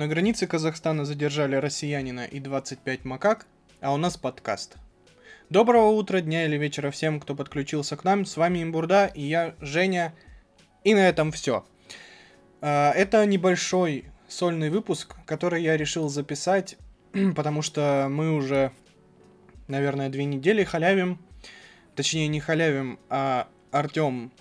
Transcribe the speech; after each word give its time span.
На 0.00 0.08
границе 0.08 0.46
Казахстана 0.46 1.04
задержали 1.04 1.56
россиянина 1.56 2.24
и 2.24 2.40
25 2.40 3.04
макак, 3.04 3.46
а 3.82 3.92
у 3.92 3.98
нас 3.98 4.16
подкаст. 4.16 4.78
Доброго 5.50 5.90
утра, 5.90 6.22
дня 6.22 6.46
или 6.46 6.56
вечера 6.56 6.90
всем, 6.90 7.20
кто 7.20 7.34
подключился 7.34 7.98
к 7.98 8.04
нам. 8.04 8.24
С 8.24 8.38
вами 8.38 8.62
Имбурда 8.62 9.12
и 9.14 9.20
я, 9.20 9.54
Женя. 9.60 10.14
И 10.84 10.94
на 10.94 11.06
этом 11.06 11.32
все. 11.32 11.66
Это 12.62 13.26
небольшой 13.26 14.06
сольный 14.26 14.70
выпуск, 14.70 15.16
который 15.26 15.62
я 15.62 15.76
решил 15.76 16.08
записать, 16.08 16.78
потому 17.36 17.60
что 17.60 18.06
мы 18.10 18.32
уже, 18.32 18.72
наверное, 19.68 20.08
две 20.08 20.24
недели 20.24 20.64
халявим. 20.64 21.18
Точнее, 21.94 22.26
не 22.28 22.40
халявим, 22.40 22.98
а 23.10 23.48
Артем 23.70 24.32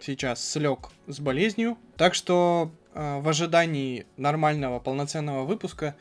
сейчас 0.00 0.44
слег 0.44 0.90
с 1.06 1.20
болезнью. 1.20 1.78
Так 1.96 2.16
что 2.16 2.72
в 2.94 3.28
ожидании 3.28 4.06
нормального 4.16 4.78
полноценного 4.78 5.44
выпуска 5.44 5.96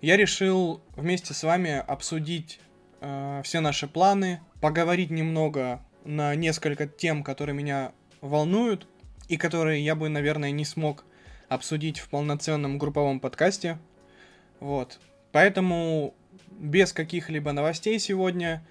я 0.00 0.16
решил 0.16 0.82
вместе 0.94 1.34
с 1.34 1.42
вами 1.42 1.82
обсудить 1.86 2.60
э, 3.00 3.40
все 3.42 3.60
наши 3.60 3.88
планы, 3.88 4.40
поговорить 4.60 5.10
немного 5.10 5.80
на 6.04 6.34
несколько 6.34 6.86
тем, 6.86 7.22
которые 7.24 7.54
меня 7.54 7.92
волнуют 8.20 8.86
и 9.28 9.36
которые 9.36 9.84
я 9.84 9.94
бы, 9.94 10.08
наверное, 10.08 10.50
не 10.50 10.64
смог 10.64 11.04
обсудить 11.48 11.98
в 11.98 12.08
полноценном 12.08 12.78
групповом 12.78 13.20
подкасте. 13.20 13.78
Вот. 14.60 15.00
Поэтому 15.32 16.14
без 16.50 16.92
каких-либо 16.92 17.52
новостей 17.52 17.98
сегодня, 17.98 18.66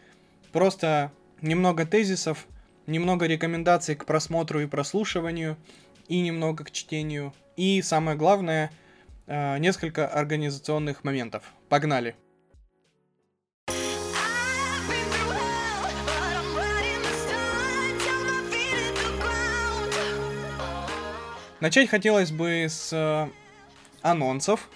просто 0.51 1.11
немного 1.41 1.85
тезисов, 1.85 2.47
немного 2.87 3.25
рекомендаций 3.25 3.95
к 3.95 4.05
просмотру 4.05 4.61
и 4.61 4.67
прослушиванию, 4.67 5.57
и 6.07 6.21
немного 6.21 6.63
к 6.63 6.71
чтению. 6.71 7.33
И 7.55 7.81
самое 7.81 8.17
главное, 8.17 8.71
э, 9.27 9.57
несколько 9.57 10.07
организационных 10.07 11.03
моментов. 11.03 11.43
Погнали! 11.70 12.15
Начать 21.62 21.89
хотелось 21.89 22.31
бы 22.31 22.67
с 22.69 22.91
э, 22.93 23.27
анонсов. 24.01 24.69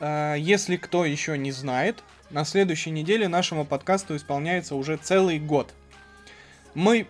Э, 0.00 0.36
если 0.38 0.76
кто 0.76 1.04
еще 1.04 1.36
не 1.36 1.50
знает, 1.50 2.04
на 2.30 2.44
следующей 2.44 2.90
неделе 2.90 3.26
нашему 3.26 3.64
подкасту 3.64 4.14
исполняется 4.14 4.76
уже 4.76 4.96
целый 4.96 5.38
год. 5.38 5.74
Мы 6.74 7.06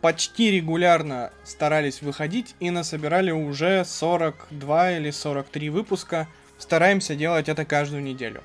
почти 0.00 0.50
регулярно 0.50 1.30
старались 1.44 2.02
выходить 2.02 2.54
и 2.60 2.70
насобирали 2.70 3.30
уже 3.30 3.84
42 3.84 4.92
или 4.92 5.10
43 5.10 5.70
выпуска. 5.70 6.28
Стараемся 6.58 7.14
делать 7.14 7.48
это 7.48 7.64
каждую 7.64 8.02
неделю. 8.02 8.42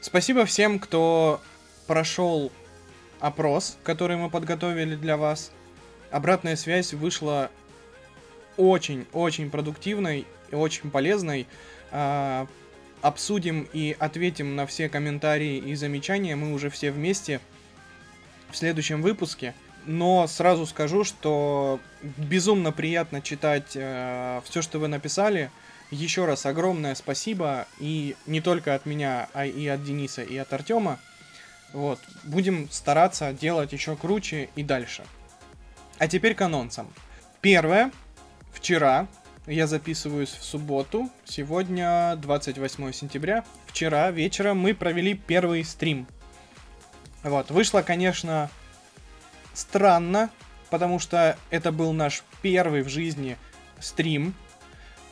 Спасибо 0.00 0.44
всем, 0.44 0.78
кто 0.78 1.40
прошел 1.86 2.52
опрос, 3.20 3.76
который 3.82 4.16
мы 4.16 4.30
подготовили 4.30 4.94
для 4.94 5.16
вас. 5.16 5.50
Обратная 6.10 6.56
связь 6.56 6.92
вышла 6.94 7.50
очень-очень 8.56 9.50
продуктивной 9.50 10.26
и 10.50 10.54
очень 10.54 10.90
полезной. 10.90 11.46
А, 11.90 12.46
обсудим 13.02 13.68
и 13.72 13.96
ответим 13.98 14.56
на 14.56 14.66
все 14.66 14.88
комментарии 14.88 15.56
и 15.58 15.74
замечания 15.74 16.36
мы 16.36 16.52
уже 16.52 16.70
все 16.70 16.90
вместе 16.90 17.40
в 18.50 18.56
следующем 18.56 19.02
выпуске 19.02 19.54
но 19.88 20.26
сразу 20.26 20.66
скажу, 20.66 21.02
что 21.02 21.80
безумно 22.02 22.72
приятно 22.72 23.22
читать 23.22 23.72
э, 23.74 24.42
все, 24.44 24.60
что 24.60 24.78
вы 24.78 24.86
написали. 24.86 25.50
Еще 25.90 26.26
раз 26.26 26.44
огромное 26.44 26.94
спасибо, 26.94 27.66
и 27.78 28.14
не 28.26 28.42
только 28.42 28.74
от 28.74 28.84
меня, 28.84 29.30
а 29.32 29.46
и 29.46 29.66
от 29.66 29.82
Дениса, 29.82 30.22
и 30.22 30.36
от 30.36 30.52
Артема. 30.52 30.98
Вот, 31.72 31.98
будем 32.24 32.68
стараться 32.70 33.32
делать 33.32 33.72
еще 33.72 33.96
круче 33.96 34.50
и 34.56 34.62
дальше. 34.62 35.04
А 35.98 36.06
теперь 36.06 36.34
к 36.34 36.42
анонсам. 36.42 36.92
Первое. 37.40 37.90
Вчера, 38.52 39.08
я 39.46 39.66
записываюсь 39.66 40.30
в 40.30 40.44
субботу, 40.44 41.08
сегодня 41.24 42.14
28 42.16 42.92
сентября. 42.92 43.42
Вчера 43.66 44.10
вечером 44.10 44.58
мы 44.58 44.74
провели 44.74 45.14
первый 45.14 45.64
стрим. 45.64 46.06
Вот, 47.22 47.50
вышло, 47.50 47.80
конечно, 47.80 48.50
странно, 49.58 50.30
потому 50.70 50.98
что 50.98 51.36
это 51.50 51.72
был 51.72 51.92
наш 51.92 52.22
первый 52.42 52.82
в 52.82 52.88
жизни 52.88 53.36
стрим. 53.80 54.34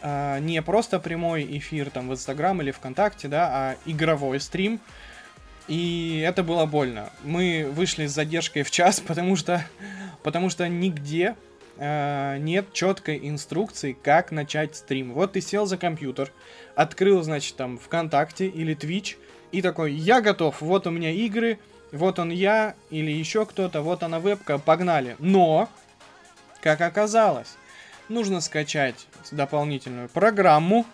Э, 0.02 0.38
не 0.40 0.62
просто 0.62 1.00
прямой 1.00 1.46
эфир 1.58 1.90
там 1.90 2.08
в 2.08 2.12
Инстаграм 2.12 2.60
или 2.62 2.70
ВКонтакте, 2.70 3.28
да, 3.28 3.50
а 3.52 3.76
игровой 3.84 4.40
стрим. 4.40 4.80
И 5.68 6.22
это 6.24 6.44
было 6.44 6.64
больно. 6.64 7.10
Мы 7.24 7.68
вышли 7.70 8.06
с 8.06 8.12
задержкой 8.12 8.62
в 8.62 8.70
час, 8.70 9.00
потому 9.06 9.34
что, 9.36 9.64
потому 10.22 10.48
что 10.48 10.68
нигде 10.68 11.34
э, 11.76 12.38
нет 12.38 12.72
четкой 12.72 13.18
инструкции, 13.28 13.96
как 14.00 14.30
начать 14.30 14.76
стрим. 14.76 15.12
Вот 15.12 15.32
ты 15.32 15.40
сел 15.40 15.66
за 15.66 15.76
компьютер, 15.76 16.32
открыл, 16.76 17.22
значит, 17.22 17.56
там 17.56 17.78
ВКонтакте 17.78 18.46
или 18.46 18.76
Twitch, 18.76 19.16
и 19.50 19.62
такой, 19.62 19.92
я 19.92 20.20
готов, 20.20 20.60
вот 20.60 20.86
у 20.86 20.90
меня 20.90 21.10
игры, 21.10 21.58
вот 21.96 22.18
он 22.18 22.30
я 22.30 22.74
или 22.90 23.10
еще 23.10 23.46
кто-то, 23.46 23.82
вот 23.82 24.02
она 24.02 24.20
вебка, 24.20 24.58
погнали. 24.58 25.16
Но, 25.18 25.68
как 26.60 26.80
оказалось, 26.80 27.56
нужно 28.08 28.40
скачать 28.40 29.06
дополнительную 29.30 30.08
программу, 30.08 30.86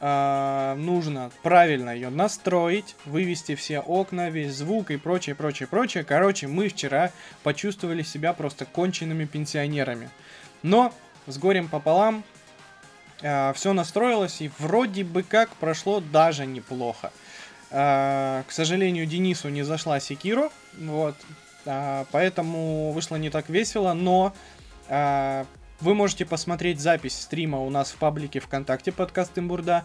э, 0.00 0.74
нужно 0.78 1.30
правильно 1.42 1.90
ее 1.90 2.10
настроить, 2.10 2.96
вывести 3.04 3.54
все 3.54 3.80
окна, 3.80 4.30
весь 4.30 4.54
звук 4.54 4.90
и 4.90 4.96
прочее, 4.96 5.34
прочее, 5.34 5.66
прочее. 5.66 6.04
Короче, 6.04 6.46
мы 6.46 6.68
вчера 6.68 7.12
почувствовали 7.42 8.02
себя 8.02 8.32
просто 8.32 8.64
конченными 8.64 9.24
пенсионерами. 9.24 10.10
Но 10.62 10.92
с 11.26 11.38
горем 11.38 11.68
пополам 11.68 12.24
э, 13.22 13.52
все 13.54 13.72
настроилось 13.72 14.40
и 14.40 14.50
вроде 14.58 15.04
бы 15.04 15.22
как 15.22 15.50
прошло 15.56 16.00
даже 16.00 16.46
неплохо. 16.46 17.12
А, 17.70 18.42
к 18.48 18.52
сожалению, 18.52 19.06
Денису 19.06 19.48
не 19.48 19.62
зашла 19.62 20.00
Секиро, 20.00 20.50
вот, 20.78 21.14
а, 21.66 22.04
поэтому 22.10 22.90
вышло 22.90 23.16
не 23.16 23.30
так 23.30 23.48
весело, 23.48 23.92
но 23.92 24.34
а, 24.88 25.46
вы 25.80 25.94
можете 25.94 26.26
посмотреть 26.26 26.80
запись 26.80 27.16
стрима 27.16 27.58
у 27.60 27.70
нас 27.70 27.92
в 27.92 27.96
паблике 27.96 28.40
ВКонтакте 28.40 28.90
подкаст 28.90 29.38
Имбурда. 29.38 29.84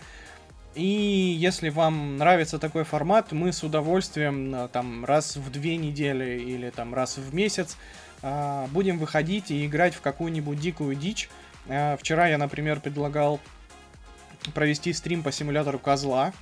И 0.73 0.83
если 0.83 1.69
вам 1.69 2.17
нравится 2.17 2.59
такой 2.59 2.83
формат, 2.83 3.31
мы 3.31 3.53
с 3.53 3.63
удовольствием 3.63 4.67
там 4.73 5.05
раз 5.05 5.37
в 5.37 5.49
две 5.49 5.77
недели 5.77 6.41
или 6.41 6.69
там 6.69 6.93
раз 6.93 7.17
в 7.17 7.33
месяц 7.33 7.77
будем 8.21 8.97
выходить 8.97 9.51
и 9.51 9.65
играть 9.65 9.95
в 9.95 10.01
какую-нибудь 10.01 10.59
дикую 10.59 10.95
дичь. 10.95 11.29
Вчера 11.63 12.27
я, 12.27 12.37
например, 12.37 12.81
предлагал 12.81 13.39
провести 14.53 14.91
стрим 14.91 15.23
по 15.23 15.31
симулятору 15.31 15.79
козла 15.79 16.33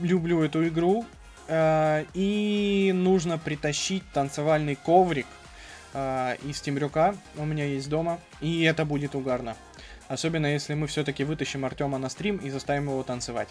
люблю 0.00 0.42
эту 0.42 0.66
игру. 0.68 1.04
Э, 1.48 2.04
и 2.14 2.92
нужно 2.94 3.38
притащить 3.38 4.04
танцевальный 4.12 4.76
коврик 4.76 5.26
э, 5.92 6.36
из 6.44 6.60
Темрюка. 6.60 7.14
У 7.36 7.44
меня 7.44 7.64
есть 7.64 7.88
дома. 7.88 8.18
И 8.40 8.62
это 8.62 8.84
будет 8.84 9.14
угарно. 9.14 9.56
Особенно 10.08 10.46
если 10.46 10.74
мы 10.74 10.86
все-таки 10.86 11.24
вытащим 11.24 11.64
Артема 11.64 11.98
на 11.98 12.08
стрим 12.08 12.36
и 12.36 12.50
заставим 12.50 12.84
его 12.84 13.02
танцевать. 13.02 13.48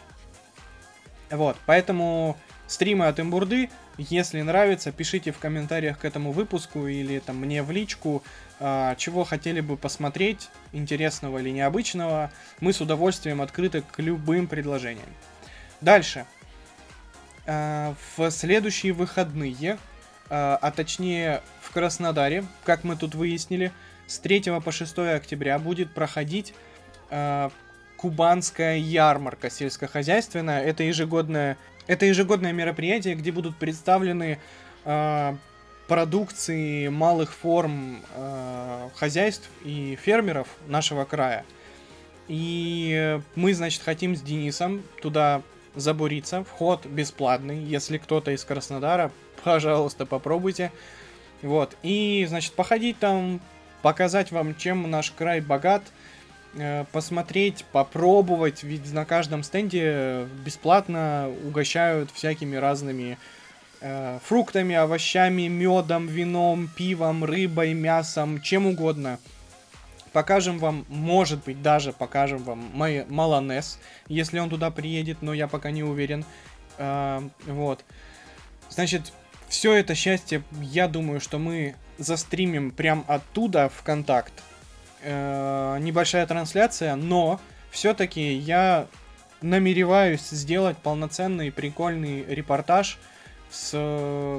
Вот, 1.32 1.58
поэтому 1.66 2.38
стримы 2.68 3.08
от 3.08 3.20
Имбурды, 3.20 3.72
если 3.98 4.42
нравится, 4.42 4.92
пишите 4.92 5.32
в 5.32 5.40
комментариях 5.40 5.98
к 6.00 6.06
этому 6.06 6.32
выпуску 6.32 6.86
или 6.86 7.18
там 7.20 7.38
мне 7.38 7.64
в 7.64 7.72
личку, 7.72 8.24
э, 8.59 8.94
чего 8.98 9.24
хотели 9.24 9.59
бы 9.59 9.76
посмотреть, 9.76 10.50
интересного 10.74 11.40
или 11.40 11.50
необычного. 11.50 12.32
Мы 12.59 12.72
с 12.72 12.82
удовольствием 12.82 13.41
открыты 13.41 13.82
к 13.82 14.00
любым 14.00 14.47
предложениям. 14.47 15.09
Дальше. 15.82 16.26
А, 17.45 17.95
в 18.16 18.31
следующие 18.31 18.93
выходные, 18.93 19.78
а, 20.29 20.57
а 20.61 20.72
точнее 20.72 21.41
в 21.61 21.72
Краснодаре, 21.72 22.45
как 22.63 22.84
мы 22.84 22.95
тут 22.95 23.16
выяснили, 23.16 23.72
с 24.07 24.19
3 24.19 24.59
по 24.63 24.72
6 24.72 24.97
октября 24.99 25.59
будет 25.59 25.93
проходить 25.93 26.53
а, 27.09 27.51
Кубанская 27.97 28.78
ярмарка 28.78 29.49
сельскохозяйственная. 29.49 30.63
Это 30.63 30.84
ежегодное, 30.84 31.57
это 31.87 32.05
ежегодное 32.05 32.53
мероприятие, 32.53 33.16
где 33.16 33.31
будут 33.31 33.57
представлены 33.57 34.40
продукции 35.87 36.90
малых 36.90 37.34
форм 37.34 38.01
хозяйств 38.95 39.49
и 39.63 39.97
фермеров 40.01 40.49
нашего 40.67 41.05
края. 41.05 41.45
И 42.28 43.22
мы, 43.35 43.53
значит, 43.53 43.81
хотим 43.81 44.17
с 44.17 44.22
Денисом 44.22 44.84
туда 45.01 45.41
забуриться. 45.75 46.43
Вход 46.43 46.85
бесплатный. 46.85 47.64
Если 47.64 47.97
кто-то 47.97 48.31
из 48.31 48.43
Краснодара, 48.43 49.11
пожалуйста, 49.43 50.05
попробуйте. 50.05 50.72
Вот. 51.41 51.75
И, 51.84 52.25
значит, 52.28 52.53
походить 52.53 52.99
там, 52.99 53.41
показать 53.81 54.31
вам, 54.31 54.55
чем 54.55 54.90
наш 54.90 55.11
край 55.11 55.41
богат. 55.41 55.84
э, 56.55 56.85
посмотреть, 56.91 57.66
попробовать, 57.72 58.64
ведь 58.64 58.91
на 58.93 59.05
каждом 59.05 59.43
стенде 59.43 60.28
бесплатно 60.46 61.31
угощают 61.46 62.11
всякими 62.11 62.55
разными 62.55 63.17
э, 63.81 64.19
фруктами, 64.23 64.76
овощами, 64.76 65.47
медом, 65.47 66.08
вином, 66.08 66.69
пивом, 66.76 67.23
рыбой, 67.23 67.73
мясом, 67.73 68.41
чем 68.41 68.67
угодно. 68.67 69.19
Покажем 70.14 70.60
вам, 70.60 70.86
может 70.90 71.44
быть, 71.44 71.62
даже 71.64 71.92
покажем 71.92 72.44
вам 72.44 72.60
мой 72.74 73.06
Малонес, 73.10 73.80
если 74.08 74.38
он 74.38 74.50
туда 74.50 74.70
приедет, 74.70 75.18
но 75.22 75.34
я 75.34 75.48
пока 75.48 75.72
не 75.72 75.84
уверен. 75.84 76.24
Э, 76.78 77.22
вот. 77.48 77.84
Значит, 78.70 79.12
все 79.50 79.74
это 79.74 79.96
счастье, 79.96 80.44
я 80.62 80.88
думаю, 80.88 81.20
что 81.20 81.40
мы 81.40 81.76
застримим 81.98 82.72
прям 82.72 83.04
оттуда 83.08 83.70
в 83.70 83.82
контакт. 83.82 84.34
Э, 85.02 85.78
небольшая 85.80 86.28
трансляция, 86.28 86.96
но 86.96 87.40
все-таки 87.72 88.34
я 88.34 88.88
намереваюсь 89.42 90.30
сделать 90.30 90.78
полноценный 90.78 91.52
прикольный 91.52 92.24
репортаж 92.24 93.00
с 93.53 93.78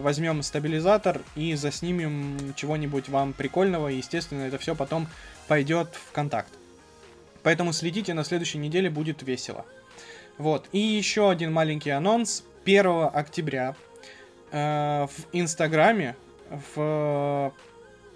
возьмем 0.02 0.42
стабилизатор 0.42 1.22
и 1.36 1.54
заснимем 1.54 2.52
чего-нибудь 2.56 3.08
вам 3.08 3.32
прикольного. 3.32 3.88
И, 3.88 3.96
естественно, 3.96 4.42
это 4.42 4.58
все 4.58 4.74
потом 4.74 5.06
пойдет 5.46 5.94
в 5.94 6.12
контакт. 6.12 6.52
Поэтому 7.44 7.72
следите, 7.72 8.12
на 8.12 8.24
следующей 8.24 8.58
неделе 8.58 8.90
будет 8.90 9.22
весело. 9.22 9.64
Вот. 10.36 10.66
И 10.72 10.78
еще 10.78 11.30
один 11.30 11.52
маленький 11.52 11.90
анонс. 11.90 12.42
1 12.64 13.10
октября 13.12 13.76
э, 14.50 15.06
в 15.06 15.26
Инстаграме, 15.32 16.16
в 16.74 17.52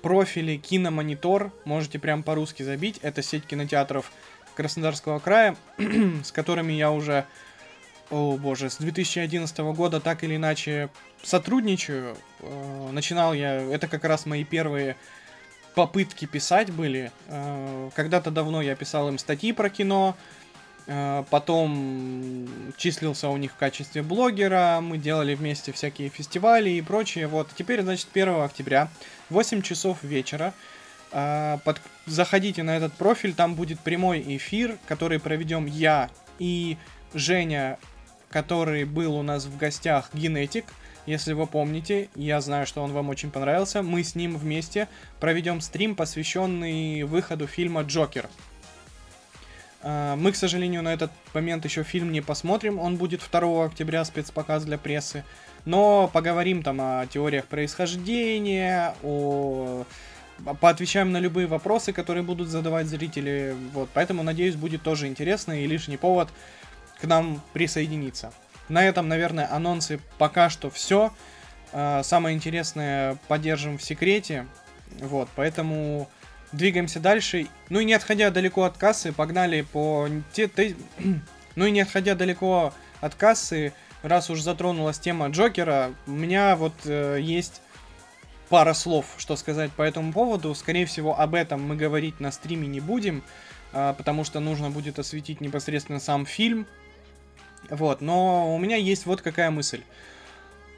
профиле 0.03 0.57
Киномонитор, 0.57 1.53
можете 1.65 1.99
прям 1.99 2.23
по-русски 2.23 2.63
забить. 2.63 2.99
Это 3.03 3.23
сеть 3.23 3.47
кинотеатров 3.47 4.11
Краснодарского 4.57 5.21
края, 5.21 5.57
с 6.25 6.33
которыми 6.33 6.73
я 6.73 6.91
уже 6.91 7.27
о 8.11 8.37
боже, 8.39 8.71
с 8.71 8.77
2011 8.77 9.59
года 9.59 10.01
так 10.01 10.25
или 10.25 10.37
иначе 10.37 10.89
сотрудничаю. 11.23 12.17
Э, 12.41 12.89
начинал 12.93 13.35
я, 13.35 13.61
это 13.61 13.87
как 13.87 14.05
раз 14.05 14.25
мои 14.25 14.45
первые 14.45 14.97
попытки 15.75 16.25
писать 16.25 16.71
были. 16.71 17.13
Э, 17.27 17.91
когда-то 17.95 18.31
давно 18.31 18.63
я 18.63 18.75
писал 18.77 19.09
им 19.09 19.19
статьи 19.19 19.53
про 19.53 19.69
кино, 19.69 20.17
э, 20.87 21.25
потом 21.29 22.49
числился 22.79 23.29
у 23.29 23.37
них 23.37 23.53
в 23.53 23.57
качестве 23.57 24.03
блогера, 24.03 24.81
мы 24.81 24.97
делали 24.97 25.35
вместе 25.35 25.73
всякие 25.73 26.09
фестивали 26.09 26.71
и 26.71 26.81
прочее. 26.81 27.27
Вот, 27.27 27.51
теперь, 27.55 27.83
значит, 27.83 28.09
1 28.13 28.43
октября, 28.43 28.89
8 29.29 29.61
часов 29.63 30.03
вечера, 30.03 30.55
под... 31.11 31.81
заходите 32.05 32.63
на 32.63 32.77
этот 32.77 32.93
профиль, 32.93 33.33
там 33.33 33.55
будет 33.55 33.81
прямой 33.81 34.23
эфир, 34.37 34.77
который 34.87 35.19
проведем 35.19 35.65
я 35.65 36.11
и 36.39 36.77
Женя 37.15 37.79
который 38.31 38.85
был 38.85 39.15
у 39.17 39.23
нас 39.23 39.47
в 39.47 39.57
гостях 39.57 40.11
Генетик. 40.13 40.67
Если 41.07 41.33
вы 41.33 41.47
помните, 41.47 42.09
я 42.15 42.41
знаю, 42.41 42.67
что 42.67 42.83
он 42.83 42.93
вам 42.93 43.09
очень 43.09 43.31
понравился. 43.31 43.83
Мы 43.83 44.05
с 44.05 44.15
ним 44.15 44.37
вместе 44.37 44.89
проведем 45.21 45.61
стрим, 45.61 45.95
посвященный 45.95 47.05
выходу 47.05 47.47
фильма 47.47 47.83
Джокер. 47.83 48.29
А, 49.81 50.17
мы, 50.17 50.33
к 50.33 50.37
сожалению, 50.37 50.83
на 50.83 50.93
этот 50.93 51.11
момент 51.33 51.65
еще 51.65 51.83
фильм 51.83 52.13
не 52.13 52.21
посмотрим. 52.21 52.79
Он 52.79 52.97
будет 52.97 53.23
2 53.31 53.65
октября, 53.65 54.05
спецпоказ 54.05 54.65
для 54.65 54.77
прессы. 54.77 55.25
Но 55.65 56.11
поговорим 56.13 56.63
там 56.63 56.81
о 56.81 57.07
теориях 57.07 57.47
происхождения, 57.47 58.95
о 59.03 59.85
поотвечаем 60.61 61.11
на 61.11 61.19
любые 61.19 61.47
вопросы, 61.47 61.93
которые 61.93 62.23
будут 62.23 62.49
задавать 62.49 62.87
зрители. 62.87 63.57
Вот, 63.73 63.89
поэтому, 63.93 64.23
надеюсь, 64.23 64.55
будет 64.55 64.83
тоже 64.83 65.07
интересно 65.07 65.63
и 65.63 65.67
лишний 65.67 65.97
повод 65.97 66.29
к 67.01 67.05
нам 67.05 67.41
присоединиться. 67.53 68.33
На 68.69 68.85
этом, 68.85 69.09
наверное, 69.09 69.53
анонсы 69.53 70.01
пока 70.19 70.51
что 70.51 70.71
все. 70.71 71.13
А, 71.73 72.03
самое 72.03 72.37
интересное 72.37 73.19
поддержим 73.29 73.79
в 73.79 73.83
секрете. 73.83 74.47
Вот, 75.01 75.29
поэтому 75.35 76.09
двигаемся 76.53 77.01
дальше. 77.01 77.47
Ну 77.69 77.81
и 77.81 77.85
не 77.85 77.95
отходя 77.95 78.31
далеко 78.31 78.65
от 78.65 78.77
кассы, 78.77 79.13
погнали 79.13 79.63
по... 79.63 80.09
Те, 80.33 80.49
те... 80.49 80.77
ну 81.57 81.67
и 81.67 81.71
не 81.71 81.81
отходя 81.81 82.15
далеко 82.15 82.73
от 83.01 83.15
кассы, 83.15 83.73
раз 84.03 84.31
уж 84.31 84.41
затронулась 84.41 84.99
тема 84.99 85.29
Джокера, 85.29 85.93
у 86.07 86.13
меня 86.13 86.57
вот 86.57 86.75
э, 86.85 87.19
есть 87.21 87.61
пара 88.49 88.73
слов, 88.73 89.07
что 89.19 89.37
сказать 89.37 89.73
по 89.73 89.83
этому 89.83 90.13
поводу. 90.13 90.55
Скорее 90.55 90.87
всего, 90.87 91.19
об 91.19 91.35
этом 91.35 91.63
мы 91.63 91.77
говорить 91.77 92.19
на 92.21 92.33
стриме 92.33 92.67
не 92.67 92.81
будем, 92.81 93.23
э, 93.73 93.95
потому 93.97 94.25
что 94.25 94.41
нужно 94.41 94.71
будет 94.71 94.99
осветить 94.99 95.41
непосредственно 95.41 96.01
сам 96.01 96.27
фильм, 96.27 96.67
вот, 97.71 98.01
но 98.01 98.55
у 98.55 98.59
меня 98.59 98.77
есть 98.77 99.07
вот 99.07 99.23
какая 99.23 99.51
мысль. 99.51 99.83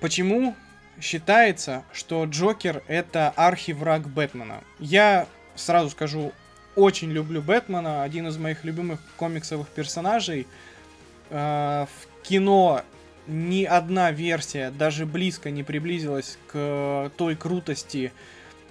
Почему 0.00 0.56
считается, 1.00 1.84
что 1.92 2.24
Джокер 2.24 2.82
это 2.88 3.32
архивраг 3.36 4.08
Бэтмена? 4.08 4.62
Я 4.78 5.26
сразу 5.54 5.90
скажу, 5.90 6.32
очень 6.76 7.10
люблю 7.10 7.42
Бэтмена, 7.42 8.02
один 8.02 8.28
из 8.28 8.36
моих 8.38 8.64
любимых 8.64 9.00
комиксовых 9.16 9.68
персонажей. 9.68 10.46
Э, 11.30 11.86
в 11.86 12.22
кино 12.26 12.82
ни 13.26 13.64
одна 13.64 14.10
версия 14.10 14.70
даже 14.70 15.06
близко 15.06 15.50
не 15.50 15.62
приблизилась 15.62 16.38
к 16.48 17.10
той 17.16 17.36
крутости 17.36 18.12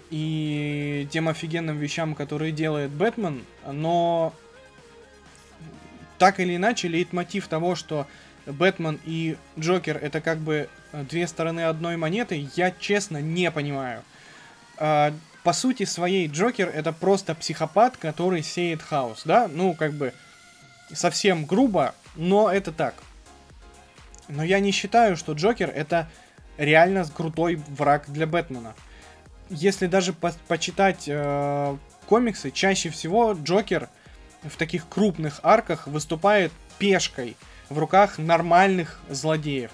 и 0.09 1.07
тем 1.11 1.29
офигенным 1.29 1.77
вещам, 1.77 2.15
которые 2.15 2.51
делает 2.51 2.89
Бэтмен, 2.89 3.45
но 3.71 4.33
так 6.19 6.39
или 6.39 6.55
иначе, 6.55 6.87
лейтмотив 6.87 7.47
того, 7.47 7.75
что 7.75 8.05
Бэтмен 8.45 8.99
и 9.05 9.37
Джокер 9.57 9.97
это 9.97 10.21
как 10.21 10.37
бы 10.39 10.69
э, 10.91 11.03
две 11.03 11.27
стороны 11.27 11.61
одной 11.61 11.97
монеты, 11.97 12.47
я 12.55 12.71
честно 12.71 13.21
не 13.21 13.49
понимаю. 13.51 14.03
А, 14.77 15.13
по 15.43 15.53
сути 15.53 15.85
своей, 15.85 16.27
Джокер 16.27 16.69
это 16.69 16.91
просто 16.93 17.33
психопат, 17.35 17.97
который 17.97 18.43
сеет 18.43 18.81
хаос, 18.81 19.23
да? 19.25 19.47
Ну, 19.51 19.73
как 19.73 19.93
бы 19.93 20.13
совсем 20.93 21.45
грубо, 21.45 21.95
но 22.15 22.51
это 22.51 22.71
так. 22.71 22.95
Но 24.27 24.43
я 24.43 24.59
не 24.59 24.71
считаю, 24.71 25.15
что 25.17 25.33
Джокер 25.33 25.69
это 25.69 26.09
реально 26.57 27.05
крутой 27.05 27.55
враг 27.55 28.05
для 28.07 28.27
Бэтмена. 28.27 28.75
Если 29.49 29.87
даже 29.87 30.13
по 30.13 30.31
почитать 30.47 31.05
э, 31.07 31.77
комиксы, 32.05 32.51
чаще 32.51 32.89
всего 32.89 33.33
Джокер 33.33 33.89
в 34.43 34.55
таких 34.57 34.87
крупных 34.87 35.39
арках 35.43 35.87
выступает 35.87 36.51
пешкой 36.77 37.35
в 37.69 37.77
руках 37.77 38.17
нормальных 38.17 38.99
злодеев. 39.09 39.71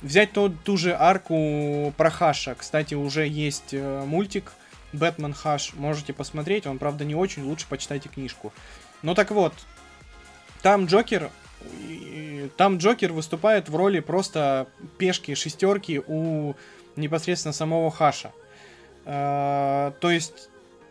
Взять 0.00 0.32
ту, 0.32 0.50
ту 0.50 0.76
же 0.76 0.96
арку 0.98 1.94
про 1.96 2.10
Хаша. 2.10 2.54
Кстати, 2.54 2.94
уже 2.94 3.26
есть 3.26 3.72
э, 3.72 4.04
мультик 4.04 4.52
Бэтмен 4.92 5.32
Хаш. 5.32 5.74
Можете 5.74 6.12
посмотреть. 6.12 6.66
Он, 6.66 6.78
правда, 6.78 7.04
не 7.04 7.14
очень. 7.14 7.44
Лучше 7.44 7.66
почитайте 7.68 8.08
книжку. 8.08 8.52
Ну 9.02 9.14
так 9.14 9.30
вот, 9.30 9.54
там 10.60 10.86
Джокер 10.86 11.30
там 12.56 12.78
Джокер 12.78 13.12
выступает 13.12 13.68
в 13.68 13.76
роли 13.76 14.00
просто 14.00 14.66
пешки, 14.98 15.34
шестерки 15.34 16.00
у 16.06 16.54
непосредственно 16.96 17.52
самого 17.52 17.90
Хаша. 17.90 18.32
Э, 19.04 19.92
то 20.00 20.10
есть 20.10 20.48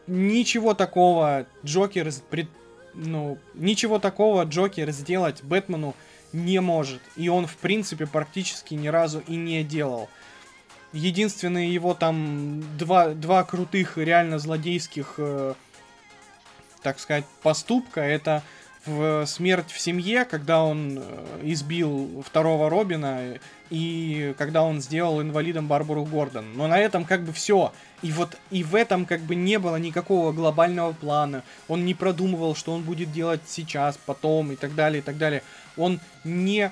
ничего 0.08 0.74
такого 0.74 1.46
Джокер 1.64 2.10
пред, 2.30 2.48
ну, 2.94 3.38
ничего 3.54 4.00
такого 4.00 4.44
Джокер 4.44 4.92
сделать 4.92 5.44
Бэтмену 5.44 5.96
не 6.34 6.62
может. 6.62 7.02
И 7.16 7.30
он, 7.30 7.48
в 7.48 7.58
принципе, 7.58 8.06
практически 8.06 8.74
ни 8.74 8.88
разу 8.88 9.22
и 9.28 9.36
не 9.36 9.64
делал. 9.64 10.10
Единственные 10.94 11.74
его 11.74 11.94
там 11.94 12.64
два, 12.78 13.10
два 13.10 13.44
крутых 13.44 13.98
реально 13.98 14.40
злодейских, 14.40 15.16
э, 15.18 15.54
так 16.82 17.00
сказать, 17.00 17.26
поступка, 17.42 18.02
это 18.02 18.44
в 18.86 19.26
«Смерть 19.26 19.72
в 19.72 19.80
семье», 19.80 20.26
когда 20.26 20.64
он 20.64 21.00
э, 21.00 21.40
избил 21.44 22.24
второго 22.26 22.70
Робина, 22.70 23.38
и 23.70 24.34
когда 24.38 24.64
он 24.64 24.82
сделал 24.82 25.22
инвалидом 25.22 25.68
Барбару 25.68 26.04
Гордон. 26.04 26.54
Но 26.56 26.68
на 26.68 26.80
этом 26.80 27.06
как 27.06 27.24
бы 27.24 27.32
все. 27.32 27.72
И 28.02 28.12
вот 28.12 28.38
и 28.50 28.64
в 28.64 28.76
этом 28.76 29.06
как 29.06 29.22
бы 29.22 29.36
не 29.36 29.60
было 29.60 29.78
никакого 29.78 30.32
глобального 30.32 30.94
плана. 30.94 31.44
Он 31.68 31.86
не 31.86 31.94
продумывал, 31.94 32.56
что 32.56 32.74
он 32.74 32.84
будет 32.84 33.12
делать 33.12 33.42
сейчас, 33.48 33.98
потом 34.06 34.52
и 34.52 34.56
так 34.56 34.76
далее, 34.76 35.00
и 35.00 35.04
так 35.04 35.18
далее. 35.18 35.44
Он 35.78 36.00
не 36.24 36.72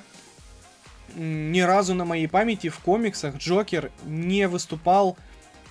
ни 1.15 1.61
разу 1.61 1.95
на 1.95 2.05
моей 2.05 2.27
памяти 2.27 2.69
в 2.69 2.77
комиксах 2.79 3.37
Джокер 3.37 3.91
не 4.05 4.47
выступал 4.47 5.17
Э, 5.17 5.28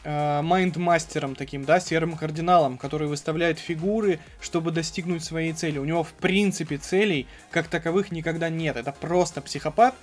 майндмастером 0.09 1.35
таким, 1.35 1.65
да, 1.65 1.81
серым 1.81 2.17
кардиналом, 2.17 2.79
который 2.79 3.09
выставляет 3.09 3.59
фигуры, 3.59 4.21
чтобы 4.41 4.71
достигнуть 4.71 5.23
своей 5.23 5.53
цели. 5.53 5.79
У 5.79 5.85
него, 5.85 6.03
в 6.03 6.13
принципе, 6.13 6.79
целей 6.79 7.27
как 7.51 7.69
таковых 7.69 8.11
никогда 8.11 8.49
нет. 8.49 8.77
Это 8.77 8.93
просто 8.93 9.43
психопат, 9.43 9.95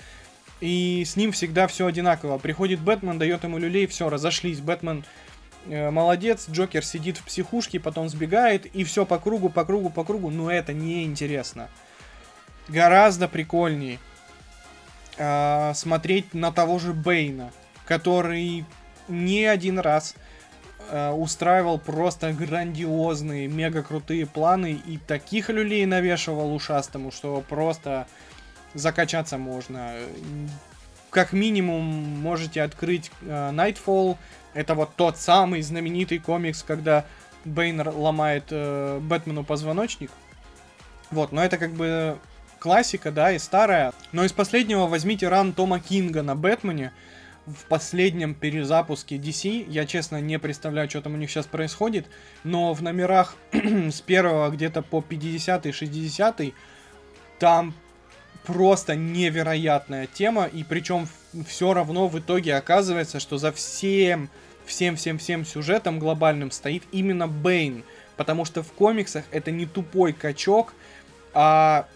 и 0.61 1.03
с 1.05 1.15
ним 1.15 1.31
всегда 1.31 1.67
все 1.67 1.87
одинаково. 1.87 2.37
Приходит 2.37 2.79
Бэтмен, 2.79 3.17
дает 3.17 3.43
ему 3.43 3.57
люлей, 3.57 3.87
все, 3.87 4.09
разошлись. 4.09 4.59
Бэтмен 4.59 5.03
э, 5.67 5.89
молодец, 5.89 6.47
Джокер 6.49 6.85
сидит 6.85 7.17
в 7.17 7.23
психушке, 7.23 7.79
потом 7.79 8.07
сбегает, 8.07 8.65
и 8.67 8.83
все 8.83 9.05
по 9.05 9.19
кругу, 9.19 9.49
по 9.49 9.65
кругу, 9.65 9.89
по 9.89 10.03
кругу. 10.03 10.29
Но 10.29 10.51
это 10.51 10.73
не 10.73 11.03
интересно. 11.03 11.69
Гораздо 12.67 13.27
прикольнее 13.27 13.99
э, 15.17 15.73
смотреть 15.73 16.33
на 16.33 16.51
того 16.51 16.79
же 16.79 16.93
Бейна, 16.93 17.51
который 17.85 18.65
не 19.07 19.45
один 19.45 19.79
раз 19.79 20.15
э, 20.89 21.11
устраивал 21.11 21.79
просто 21.79 22.33
грандиозные, 22.33 23.47
мега 23.47 23.83
крутые 23.83 24.25
планы 24.25 24.79
и 24.85 24.97
таких 24.97 25.49
люлей 25.49 25.85
навешивал 25.85 26.53
ушастому, 26.53 27.11
что 27.11 27.43
просто 27.47 28.07
закачаться 28.73 29.37
можно. 29.37 29.93
Как 31.09 31.33
минимум 31.33 31.83
можете 31.83 32.61
открыть 32.61 33.11
э, 33.21 33.51
Nightfall. 33.51 34.17
Это 34.53 34.75
вот 34.75 34.95
тот 34.95 35.17
самый 35.17 35.61
знаменитый 35.61 36.19
комикс, 36.19 36.63
когда 36.63 37.05
Бейнер 37.45 37.89
ломает 37.89 38.45
э, 38.49 38.99
Бэтмену 39.01 39.43
позвоночник. 39.43 40.11
Вот, 41.11 41.31
но 41.31 41.43
это 41.43 41.57
как 41.57 41.71
бы 41.71 42.17
классика, 42.59 43.11
да, 43.11 43.31
и 43.31 43.39
старая. 43.39 43.93
Но 44.11 44.25
из 44.25 44.33
последнего 44.33 44.87
возьмите 44.87 45.27
ран 45.27 45.53
Тома 45.53 45.79
Кинга 45.79 46.23
на 46.23 46.35
Бэтмене 46.35 46.91
в 47.45 47.65
последнем 47.65 48.33
перезапуске 48.33 49.17
DC. 49.17 49.65
Я, 49.69 49.85
честно, 49.85 50.19
не 50.19 50.39
представляю, 50.39 50.89
что 50.89 51.01
там 51.01 51.13
у 51.13 51.17
них 51.17 51.29
сейчас 51.29 51.45
происходит. 51.45 52.07
Но 52.43 52.73
в 52.73 52.81
номерах 52.81 53.35
с 53.51 54.01
первого 54.01 54.49
где-то 54.49 54.81
по 54.81 55.03
50-60 55.07 56.53
там 57.39 57.73
просто 58.45 58.95
невероятная 58.95 60.07
тема. 60.07 60.45
И 60.45 60.63
причем 60.63 61.07
все 61.47 61.73
равно 61.73 62.07
в 62.07 62.17
итоге 62.19 62.55
оказывается, 62.55 63.19
что 63.19 63.37
за 63.37 63.51
всем, 63.51 64.29
всем, 64.65 64.95
всем, 64.95 65.17
всем 65.17 65.45
сюжетом 65.45 65.99
глобальным 65.99 66.51
стоит 66.51 66.83
именно 66.91 67.27
Бейн. 67.27 67.83
Потому 68.17 68.45
что 68.45 68.63
в 68.63 68.71
комиксах 68.71 69.25
это 69.31 69.51
не 69.51 69.65
тупой 69.65 70.13
качок, 70.13 70.73
а 71.33 71.87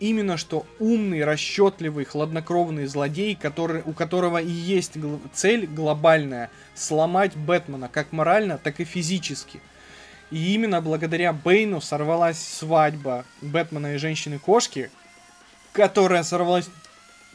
именно 0.00 0.36
что 0.36 0.66
умный, 0.78 1.24
расчетливый, 1.24 2.04
хладнокровный 2.04 2.86
злодей, 2.86 3.36
который, 3.36 3.82
у 3.84 3.92
которого 3.92 4.38
и 4.38 4.50
есть 4.50 4.96
гл- 4.96 5.20
цель 5.32 5.66
глобальная 5.66 6.50
сломать 6.74 7.36
Бэтмена 7.36 7.88
как 7.88 8.12
морально, 8.12 8.58
так 8.58 8.80
и 8.80 8.84
физически. 8.84 9.60
И 10.30 10.54
именно 10.54 10.80
благодаря 10.80 11.32
Бэйну 11.32 11.80
сорвалась 11.80 12.38
свадьба 12.38 13.24
Бэтмена 13.42 13.94
и 13.94 13.98
женщины-кошки, 13.98 14.90
которая 15.72 16.22
сорвалась 16.22 16.68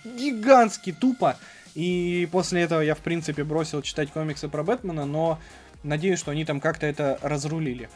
гигантски 0.03 0.91
тупо. 0.91 1.37
И 1.75 2.27
после 2.31 2.61
этого 2.61 2.81
я, 2.81 2.95
в 2.95 2.99
принципе, 2.99 3.43
бросил 3.43 3.81
читать 3.81 4.11
комиксы 4.11 4.47
про 4.47 4.63
Бэтмена, 4.63 5.05
но 5.05 5.39
надеюсь, 5.83 6.19
что 6.19 6.31
они 6.31 6.45
там 6.45 6.59
как-то 6.61 6.87
это 6.87 7.19
разрулили. 7.21 7.89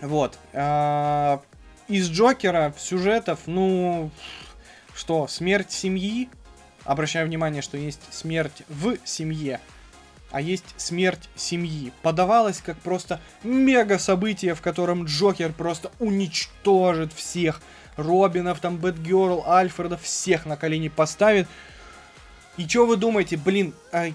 Вот. 0.00 0.38
Из 1.86 2.08
Джокера 2.08 2.74
сюжетов, 2.78 3.40
ну, 3.46 4.10
что, 4.94 5.28
смерть 5.28 5.70
семьи, 5.70 6.30
обращаю 6.84 7.26
внимание, 7.26 7.60
что 7.60 7.76
есть 7.76 8.00
смерть 8.10 8.62
в 8.68 8.96
семье, 9.04 9.60
а 10.30 10.40
есть 10.40 10.64
смерть 10.78 11.28
семьи. 11.36 11.92
Подавалось 12.02 12.62
как 12.64 12.78
просто 12.78 13.20
мега 13.42 13.98
событие, 13.98 14.54
в 14.54 14.62
котором 14.62 15.04
Джокер 15.04 15.52
просто 15.52 15.92
уничтожит 15.98 17.12
всех. 17.12 17.60
Робинов, 17.96 18.60
там, 18.60 18.78
Бэтгерл, 18.78 19.44
Альфреда, 19.46 19.96
всех 19.96 20.46
на 20.46 20.56
колени 20.56 20.88
поставит. 20.88 21.46
И 22.56 22.66
что 22.66 22.86
вы 22.86 22.96
думаете, 22.96 23.36
блин, 23.36 23.74
а, 23.92 24.06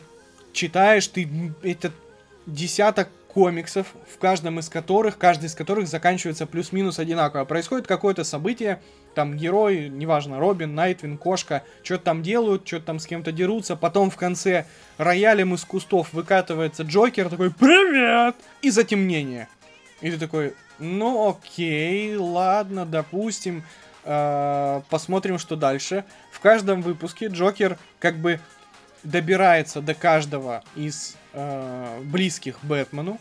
читаешь 0.53 1.07
ты 1.07 1.53
этот 1.61 1.93
десяток 2.45 3.09
комиксов, 3.39 3.93
в 4.13 4.17
каждом 4.17 4.59
из 4.59 4.67
которых, 4.67 5.17
каждый 5.17 5.45
из 5.45 5.55
которых 5.55 5.87
заканчивается 5.87 6.45
плюс-минус 6.45 6.99
одинаково. 6.99 7.45
Происходит 7.45 7.87
какое-то 7.87 8.25
событие, 8.25 8.81
там 9.15 9.37
герой, 9.37 9.87
неважно, 9.87 10.39
Робин, 10.39 10.75
Найтвин, 10.75 11.17
Кошка, 11.17 11.63
что-то 11.81 12.03
там 12.03 12.21
делают, 12.21 12.67
что-то 12.67 12.87
там 12.87 12.99
с 12.99 13.07
кем-то 13.07 13.31
дерутся, 13.31 13.77
потом 13.77 14.09
в 14.09 14.17
конце 14.17 14.65
роялем 14.97 15.53
из 15.53 15.63
кустов 15.63 16.11
выкатывается 16.11 16.83
Джокер, 16.83 17.29
такой 17.29 17.49
«Привет!» 17.49 18.35
и 18.61 18.71
затемнение. 18.71 19.47
И 20.01 20.11
ты 20.11 20.17
такой, 20.17 20.53
ну 20.77 21.29
окей, 21.29 22.17
ладно, 22.17 22.85
допустим, 22.85 23.63
э, 24.03 24.81
посмотрим, 24.89 25.39
что 25.39 25.55
дальше. 25.55 26.03
В 26.33 26.41
каждом 26.41 26.81
выпуске 26.81 27.27
Джокер 27.27 27.77
как 27.99 28.17
бы 28.17 28.41
добирается 29.03 29.81
до 29.81 29.93
каждого 29.93 30.63
из 30.75 31.15
э, 31.33 32.01
близких 32.03 32.57
Бэтмену. 32.63 33.19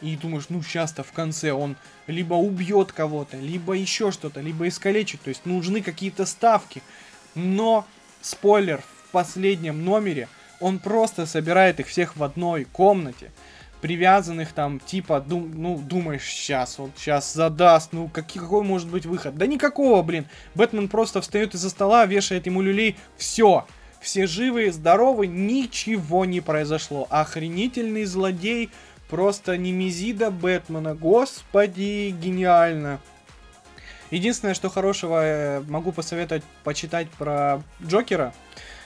И 0.00 0.16
думаешь, 0.16 0.46
ну 0.48 0.62
сейчас-то 0.62 1.02
в 1.02 1.12
конце 1.12 1.52
он 1.52 1.76
либо 2.06 2.34
убьет 2.34 2.92
кого-то, 2.92 3.38
либо 3.38 3.74
еще 3.74 4.10
что-то, 4.10 4.40
либо 4.40 4.68
искалечит. 4.68 5.22
То 5.22 5.28
есть 5.28 5.46
нужны 5.46 5.80
какие-то 5.80 6.26
ставки. 6.26 6.82
Но, 7.34 7.86
спойлер, 8.20 8.82
в 8.82 9.10
последнем 9.12 9.84
номере 9.84 10.28
он 10.60 10.78
просто 10.78 11.26
собирает 11.26 11.80
их 11.80 11.86
всех 11.86 12.16
в 12.16 12.22
одной 12.22 12.64
комнате. 12.64 13.30
Привязанных 13.80 14.52
там, 14.52 14.80
типа, 14.80 15.20
дум, 15.20 15.52
ну, 15.54 15.78
думаешь, 15.78 16.24
сейчас, 16.24 16.80
он 16.80 16.90
сейчас 16.96 17.34
задаст, 17.34 17.92
ну, 17.92 18.08
какой, 18.08 18.40
какой 18.40 18.62
может 18.62 18.88
быть 18.88 19.04
выход? 19.04 19.36
Да 19.36 19.46
никакого, 19.46 20.02
блин. 20.02 20.26
Бэтмен 20.54 20.88
просто 20.88 21.20
встает 21.20 21.54
из-за 21.54 21.68
стола, 21.68 22.06
вешает 22.06 22.46
ему 22.46 22.62
люлей, 22.62 22.96
все 23.18 23.66
все 24.04 24.26
живые, 24.26 24.70
здоровы, 24.70 25.26
ничего 25.26 26.26
не 26.26 26.40
произошло. 26.40 27.06
Охренительный 27.10 28.04
злодей, 28.04 28.70
просто 29.08 29.56
немезида 29.56 30.30
Бэтмена. 30.30 30.94
Господи, 30.94 32.14
гениально. 32.20 33.00
Единственное, 34.10 34.54
что 34.54 34.68
хорошего 34.68 35.24
э, 35.24 35.60
могу 35.68 35.90
посоветовать 35.90 36.44
почитать 36.62 37.08
про 37.10 37.62
Джокера, 37.82 38.34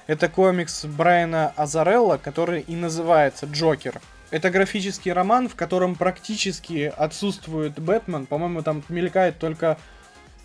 это 0.07 0.29
комикс 0.29 0.85
Брайана 0.85 1.53
Азарелла, 1.57 2.17
который 2.17 2.61
и 2.61 2.77
называется 2.77 3.47
Джокер. 3.47 4.01
Это 4.31 4.51
графический 4.51 5.13
роман, 5.13 5.49
в 5.49 5.57
котором 5.57 5.97
практически 5.97 6.93
отсутствует 6.97 7.79
Бэтмен. 7.79 8.27
По-моему, 8.27 8.63
там 8.63 8.85
мелькает 8.89 9.39
только 9.39 9.79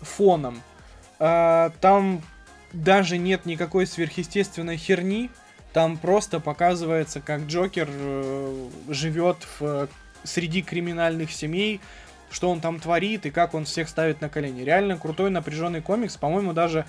фоном. 0.00 0.60
А, 1.18 1.70
там 1.80 2.22
даже 2.74 3.18
нет 3.18 3.46
никакой 3.46 3.86
сверхъестественной 3.86 4.76
херни. 4.76 5.30
Там 5.72 5.96
просто 5.96 6.40
показывается, 6.40 7.20
как 7.20 7.42
Джокер 7.42 7.88
э, 7.90 8.68
живет 8.88 9.38
в, 9.58 9.88
среди 10.22 10.62
криминальных 10.62 11.32
семей, 11.32 11.80
что 12.30 12.50
он 12.50 12.60
там 12.60 12.80
творит 12.80 13.26
и 13.26 13.30
как 13.30 13.54
он 13.54 13.64
всех 13.64 13.88
ставит 13.88 14.20
на 14.20 14.28
колени. 14.28 14.62
Реально 14.62 14.98
крутой 14.98 15.30
напряженный 15.30 15.80
комикс. 15.80 16.16
По-моему, 16.16 16.52
даже 16.52 16.84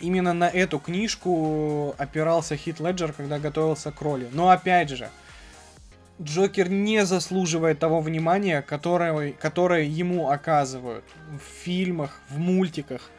именно 0.00 0.32
на 0.32 0.48
эту 0.48 0.78
книжку 0.78 1.94
опирался 1.98 2.56
Хит 2.56 2.80
Леджер, 2.80 3.12
когда 3.12 3.38
готовился 3.38 3.90
к 3.90 4.00
роли. 4.00 4.28
Но 4.32 4.50
опять 4.50 4.90
же, 4.90 5.10
Джокер 6.20 6.68
не 6.68 7.04
заслуживает 7.04 7.78
того 7.78 8.00
внимания, 8.00 8.62
которое, 8.62 9.32
которое 9.32 9.84
ему 9.84 10.30
оказывают 10.30 11.04
в 11.30 11.64
фильмах, 11.64 12.20
в 12.28 12.38
мультиках 12.38 13.10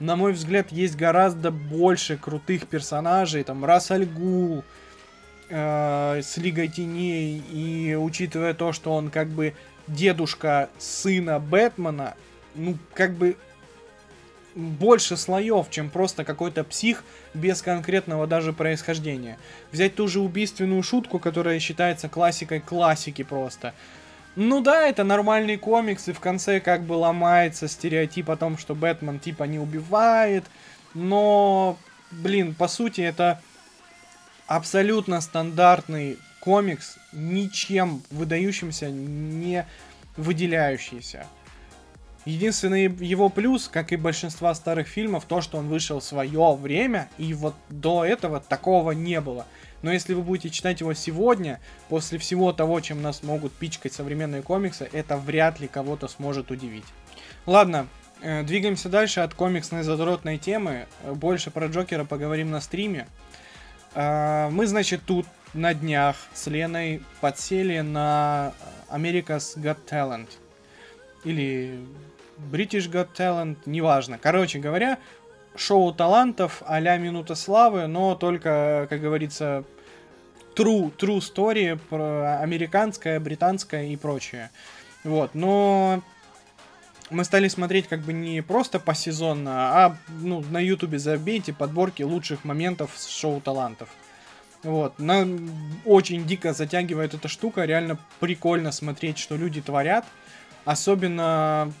на 0.00 0.16
мой 0.16 0.32
взгляд, 0.32 0.72
есть 0.72 0.96
гораздо 0.96 1.50
больше 1.50 2.16
крутых 2.16 2.66
персонажей, 2.66 3.44
там, 3.44 3.64
Рассаль 3.64 4.06
Гул, 4.06 4.64
э, 5.50 6.20
с 6.22 6.36
Лигой 6.38 6.68
Теней, 6.68 7.38
и 7.52 7.94
учитывая 7.94 8.54
то, 8.54 8.72
что 8.72 8.94
он 8.94 9.10
как 9.10 9.28
бы 9.28 9.54
дедушка 9.86 10.70
сына 10.78 11.38
Бэтмена, 11.38 12.14
ну, 12.54 12.76
как 12.94 13.12
бы 13.12 13.36
больше 14.54 15.16
слоев, 15.16 15.70
чем 15.70 15.90
просто 15.90 16.24
какой-то 16.24 16.64
псих 16.64 17.04
без 17.34 17.62
конкретного 17.62 18.26
даже 18.26 18.52
происхождения. 18.52 19.38
Взять 19.70 19.94
ту 19.94 20.08
же 20.08 20.20
убийственную 20.20 20.82
шутку, 20.82 21.18
которая 21.18 21.60
считается 21.60 22.08
классикой 22.08 22.60
классики 22.60 23.22
просто. 23.22 23.74
Ну 24.42 24.62
да, 24.62 24.88
это 24.88 25.04
нормальный 25.04 25.58
комикс, 25.58 26.08
и 26.08 26.14
в 26.14 26.20
конце 26.20 26.60
как 26.60 26.84
бы 26.84 26.94
ломается 26.94 27.68
стереотип 27.68 28.30
о 28.30 28.38
том, 28.38 28.56
что 28.56 28.74
Бэтмен 28.74 29.20
типа 29.20 29.44
не 29.44 29.58
убивает, 29.58 30.44
но, 30.94 31.76
блин, 32.10 32.54
по 32.54 32.66
сути 32.66 33.02
это 33.02 33.42
абсолютно 34.46 35.20
стандартный 35.20 36.16
комикс, 36.40 36.96
ничем 37.12 38.02
выдающимся 38.10 38.88
не 38.88 39.66
выделяющийся. 40.16 41.26
Единственный 42.24 42.84
его 42.84 43.28
плюс, 43.28 43.68
как 43.68 43.92
и 43.92 43.96
большинства 43.96 44.54
старых 44.54 44.88
фильмов, 44.88 45.26
то, 45.26 45.42
что 45.42 45.58
он 45.58 45.68
вышел 45.68 46.00
в 46.00 46.04
свое 46.04 46.54
время, 46.54 47.10
и 47.18 47.34
вот 47.34 47.54
до 47.68 48.06
этого 48.06 48.40
такого 48.40 48.92
не 48.92 49.20
было. 49.20 49.44
Но 49.82 49.92
если 49.92 50.14
вы 50.14 50.22
будете 50.22 50.50
читать 50.50 50.80
его 50.80 50.94
сегодня, 50.94 51.60
после 51.88 52.18
всего 52.18 52.52
того, 52.52 52.80
чем 52.80 53.02
нас 53.02 53.22
могут 53.22 53.52
пичкать 53.52 53.92
современные 53.92 54.42
комиксы, 54.42 54.88
это 54.92 55.16
вряд 55.16 55.60
ли 55.60 55.68
кого-то 55.68 56.08
сможет 56.08 56.50
удивить. 56.50 56.84
Ладно, 57.46 57.88
э, 58.20 58.42
двигаемся 58.42 58.88
дальше 58.88 59.20
от 59.20 59.34
комиксной 59.34 59.82
задротной 59.82 60.38
темы. 60.38 60.86
Больше 61.04 61.50
про 61.50 61.66
Джокера 61.68 62.04
поговорим 62.04 62.50
на 62.50 62.60
стриме. 62.60 63.08
Э, 63.94 64.48
мы, 64.50 64.66
значит, 64.66 65.02
тут 65.06 65.26
на 65.54 65.74
днях 65.74 66.16
с 66.32 66.46
Леной 66.46 67.02
подсели 67.20 67.80
на 67.80 68.52
America's 68.90 69.56
Got 69.56 69.78
Talent. 69.90 70.28
Или 71.24 71.80
British 72.50 72.90
Got 72.90 73.08
Talent, 73.16 73.56
неважно. 73.66 74.18
Короче 74.18 74.58
говоря, 74.58 74.98
шоу 75.56 75.92
талантов 75.92 76.62
а-ля 76.66 76.96
Минута 76.96 77.34
Славы, 77.34 77.86
но 77.86 78.14
только, 78.14 78.86
как 78.88 79.00
говорится, 79.00 79.64
true, 80.54 80.92
true 80.96 81.18
story, 81.18 81.78
про 81.88 82.40
американская, 82.40 83.20
британская 83.20 83.86
и 83.86 83.96
прочее. 83.96 84.50
Вот, 85.04 85.34
но 85.34 86.02
мы 87.10 87.24
стали 87.24 87.48
смотреть 87.48 87.88
как 87.88 88.00
бы 88.00 88.12
не 88.12 88.42
просто 88.42 88.78
посезонно, 88.78 89.84
а 89.84 89.96
ну, 90.08 90.44
на 90.50 90.58
ютубе 90.58 90.98
забейте 90.98 91.52
подборки 91.52 92.02
лучших 92.02 92.44
моментов 92.44 92.92
с 92.96 93.08
шоу 93.08 93.40
талантов. 93.40 93.88
Вот, 94.62 94.98
на, 94.98 95.26
очень 95.86 96.26
дико 96.26 96.52
затягивает 96.52 97.14
эта 97.14 97.28
штука, 97.28 97.64
реально 97.64 97.98
прикольно 98.20 98.72
смотреть, 98.72 99.18
что 99.18 99.36
люди 99.36 99.62
творят. 99.62 100.04
Особенно 100.66 101.72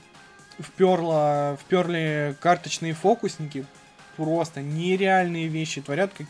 вперло, 0.60 1.58
вперли 1.60 2.36
карточные 2.40 2.94
фокусники, 2.94 3.66
просто 4.16 4.60
нереальные 4.62 5.48
вещи 5.48 5.80
творят, 5.80 6.12
как, 6.16 6.26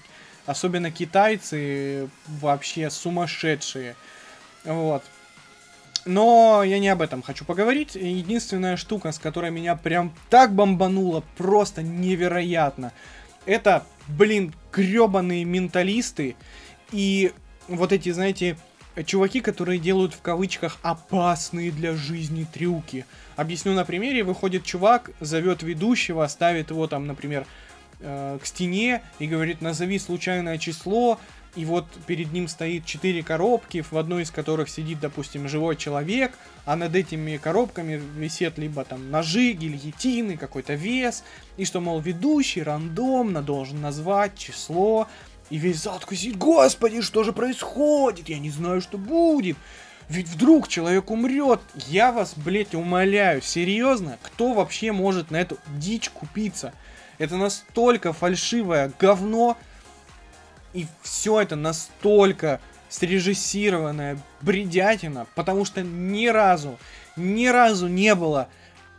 особенно 0.46 0.90
китайцы 0.90 2.08
вообще 2.26 2.90
сумасшедшие. 2.90 3.96
Вот. 4.64 5.02
Но 6.06 6.62
я 6.64 6.78
не 6.78 6.88
об 6.88 7.02
этом 7.02 7.22
хочу 7.22 7.44
поговорить. 7.44 7.94
Единственная 7.94 8.76
штука, 8.76 9.12
с 9.12 9.18
которой 9.18 9.50
меня 9.50 9.76
прям 9.76 10.14
так 10.30 10.54
бомбануло, 10.54 11.22
просто 11.36 11.82
невероятно. 11.82 12.92
Это, 13.44 13.86
блин, 14.08 14.54
гребаные 14.72 15.44
менталисты 15.44 16.36
и 16.90 17.32
вот 17.68 17.92
эти, 17.92 18.10
знаете, 18.10 18.56
чуваки, 19.04 19.40
которые 19.40 19.78
делают 19.78 20.14
в 20.14 20.20
кавычках 20.20 20.78
опасные 20.82 21.70
для 21.70 21.94
жизни 21.94 22.46
трюки. 22.50 23.06
Объясню 23.36 23.72
на 23.72 23.84
примере. 23.84 24.24
Выходит 24.24 24.64
чувак, 24.64 25.10
зовет 25.20 25.62
ведущего, 25.62 26.26
ставит 26.26 26.70
его 26.70 26.86
там, 26.86 27.06
например, 27.06 27.46
э, 28.00 28.38
к 28.42 28.46
стене 28.46 29.02
и 29.18 29.26
говорит, 29.26 29.60
назови 29.60 29.98
случайное 29.98 30.58
число, 30.58 31.18
и 31.56 31.64
вот 31.64 31.86
перед 32.06 32.32
ним 32.32 32.46
стоит 32.46 32.84
четыре 32.84 33.22
коробки, 33.22 33.82
в 33.82 33.96
одной 33.96 34.22
из 34.22 34.30
которых 34.30 34.68
сидит, 34.68 35.00
допустим, 35.00 35.48
живой 35.48 35.76
человек, 35.76 36.32
а 36.64 36.76
над 36.76 36.94
этими 36.94 37.38
коробками 37.38 38.00
висят 38.16 38.56
либо 38.56 38.84
там 38.84 39.10
ножи, 39.10 39.52
гильотины, 39.52 40.36
какой-то 40.36 40.74
вес, 40.74 41.24
и 41.56 41.64
что, 41.64 41.80
мол, 41.80 42.00
ведущий 42.00 42.62
рандомно 42.62 43.42
должен 43.42 43.80
назвать 43.80 44.38
число, 44.38 45.08
и 45.50 45.56
весь 45.56 45.82
зал 45.82 45.98
такой 45.98 46.16
сидит, 46.16 46.38
господи, 46.38 47.02
что 47.02 47.24
же 47.24 47.32
происходит, 47.32 48.28
я 48.28 48.38
не 48.38 48.50
знаю, 48.50 48.80
что 48.80 48.96
будет. 48.96 49.56
Ведь 50.08 50.28
вдруг 50.28 50.68
человек 50.68 51.10
умрет. 51.10 51.60
Я 51.86 52.10
вас, 52.10 52.34
блядь, 52.34 52.74
умоляю, 52.74 53.42
серьезно, 53.42 54.18
кто 54.22 54.54
вообще 54.54 54.92
может 54.92 55.30
на 55.30 55.36
эту 55.36 55.58
дичь 55.76 56.10
купиться? 56.10 56.72
Это 57.18 57.36
настолько 57.36 58.12
фальшивое 58.12 58.92
говно, 58.98 59.56
и 60.72 60.86
все 61.02 61.40
это 61.40 61.54
настолько 61.54 62.60
срежиссированная 62.88 64.18
бредятина, 64.40 65.26
потому 65.34 65.64
что 65.64 65.82
ни 65.82 66.26
разу, 66.26 66.78
ни 67.16 67.46
разу 67.46 67.86
не 67.88 68.14
было, 68.14 68.48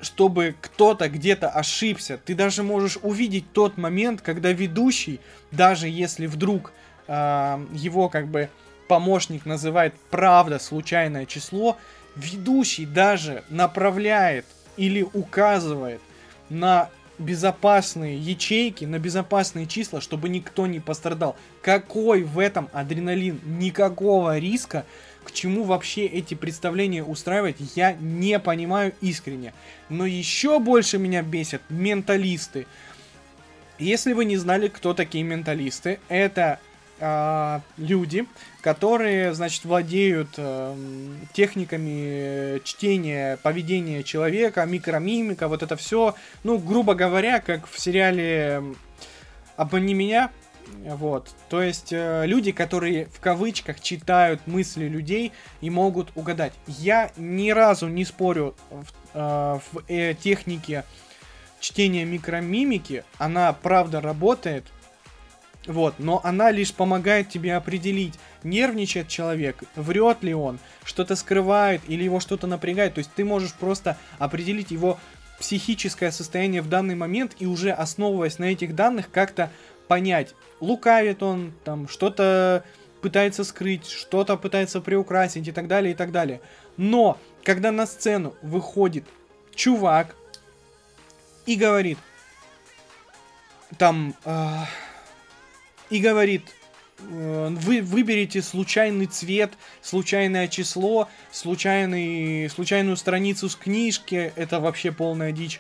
чтобы 0.02 0.56
кто-то 0.60 1.10
где-то 1.10 1.50
ошибся. 1.50 2.20
Ты 2.24 2.36
даже 2.36 2.64
можешь 2.64 2.98
увидеть 3.02 3.52
тот 3.54 3.78
момент, 3.78 4.22
когда 4.22 4.52
ведущий, 4.52 5.20
даже 5.52 5.88
если 5.88 6.26
вдруг 6.26 6.74
э, 7.08 7.66
его 7.74 8.10
как 8.10 8.28
бы 8.28 8.50
помощник 8.88 9.46
называет 9.46 9.94
правда 10.10 10.60
случайное 10.60 11.26
число, 11.26 11.78
ведущий 12.16 12.86
даже 12.86 13.44
направляет 13.50 14.46
или 14.76 15.02
указывает 15.14 16.02
на 16.50 16.90
безопасные 17.22 18.18
ячейки, 18.18 18.86
на 18.86 19.00
безопасные 19.00 19.68
числа, 19.68 20.02
чтобы 20.02 20.28
никто 20.28 20.68
не 20.68 20.80
пострадал. 20.80 21.36
Какой 21.62 22.24
в 22.24 22.40
этом 22.40 22.70
адреналин? 22.74 23.40
Никакого 23.46 24.38
риска. 24.38 24.86
К 25.24 25.32
чему 25.32 25.64
вообще 25.64 26.06
эти 26.06 26.34
представления 26.34 27.04
устраивать, 27.04 27.58
я 27.76 27.94
не 27.94 28.40
понимаю 28.40 28.94
искренне. 29.02 29.54
Но 29.90 30.06
еще 30.06 30.60
больше 30.60 30.98
меня 30.98 31.22
бесят 31.22 31.62
менталисты. 31.70 32.66
Если 33.78 34.14
вы 34.14 34.26
не 34.26 34.38
знали, 34.38 34.68
кто 34.68 34.94
такие 34.94 35.24
менталисты, 35.24 36.00
это 36.08 36.60
э, 37.00 37.60
люди, 37.78 38.26
которые, 38.62 39.34
значит, 39.34 39.66
владеют 39.66 40.36
э, 40.38 40.76
техниками 41.34 42.60
чтения 42.64 43.38
поведения 43.38 44.04
человека, 44.04 44.66
микромимика, 44.66 45.48
вот 45.48 45.64
это 45.64 45.76
все. 45.76 46.16
Ну, 46.44 46.58
грубо 46.58 46.94
говоря, 46.94 47.40
как 47.40 47.68
в 47.68 47.80
сериале 47.80 48.64
«Обмани 49.56 49.94
меня», 49.94 50.32
вот. 50.86 51.30
То 51.50 51.62
есть 51.62 51.92
э, 51.92 52.26
люди, 52.26 52.52
которые 52.52 53.06
в 53.06 53.20
кавычках 53.20 53.80
читают 53.80 54.46
мысли 54.48 54.86
людей 54.86 55.32
и 55.62 55.70
могут 55.70 56.10
угадать. 56.16 56.54
Я 56.68 57.12
ни 57.18 57.52
разу 57.52 57.88
не 57.88 58.06
спорю 58.06 58.56
в, 58.70 58.92
э, 59.14 59.60
в 59.72 59.84
э, 59.88 60.14
технике 60.16 60.84
чтения 61.60 62.06
микромимики. 62.06 63.04
Она 63.18 63.54
правда 63.54 64.02
работает. 64.02 64.66
Вот, 65.68 66.00
но 66.00 66.20
она 66.24 66.50
лишь 66.50 66.74
помогает 66.74 67.30
тебе 67.30 67.56
определить, 67.56 68.16
нервничает 68.42 69.10
человек, 69.10 69.64
врет 69.76 70.24
ли 70.24 70.34
он, 70.34 70.58
что-то 70.84 71.16
скрывает 71.16 71.82
или 71.88 72.04
его 72.04 72.20
что-то 72.20 72.48
напрягает. 72.48 72.96
То 72.96 72.98
есть 72.98 73.12
ты 73.14 73.24
можешь 73.24 73.54
просто 73.54 73.96
определить 74.18 74.72
его 74.72 74.98
психическое 75.42 76.12
состояние 76.12 76.62
в 76.62 76.70
данный 76.70 76.96
момент 76.96 77.36
и 77.40 77.46
уже 77.46 77.72
основываясь 77.72 78.40
на 78.40 78.46
этих 78.46 78.76
данных 78.76 79.12
как-то 79.12 79.52
понять, 79.92 80.36
лукавит 80.62 81.22
он, 81.22 81.52
там 81.66 81.90
что-то 81.90 82.64
пытается 83.02 83.44
скрыть, 83.44 83.90
что-то 83.90 84.38
пытается 84.38 84.80
приукрасить 84.80 85.50
и 85.50 85.52
так 85.52 85.68
далее, 85.68 85.92
и 85.92 85.96
так 85.98 86.14
далее. 86.14 86.40
Но, 86.78 87.18
когда 87.44 87.74
на 87.74 87.86
сцену 87.86 88.34
выходит 88.42 89.04
чувак 89.54 90.16
и 91.46 91.58
говорит, 91.58 91.98
там, 93.78 94.16
э, 94.24 94.50
и 95.90 96.00
говорит, 96.00 96.44
э, 97.00 97.50
вы 97.50 97.82
выберите 97.82 98.42
случайный 98.42 99.08
цвет, 99.08 99.52
случайное 99.82 100.48
число, 100.48 101.10
случайный, 101.34 102.50
случайную 102.50 102.96
страницу 102.96 103.50
с 103.50 103.58
книжки, 103.58 104.32
это 104.38 104.62
вообще 104.62 104.94
полная 104.94 105.34
дичь, 105.34 105.60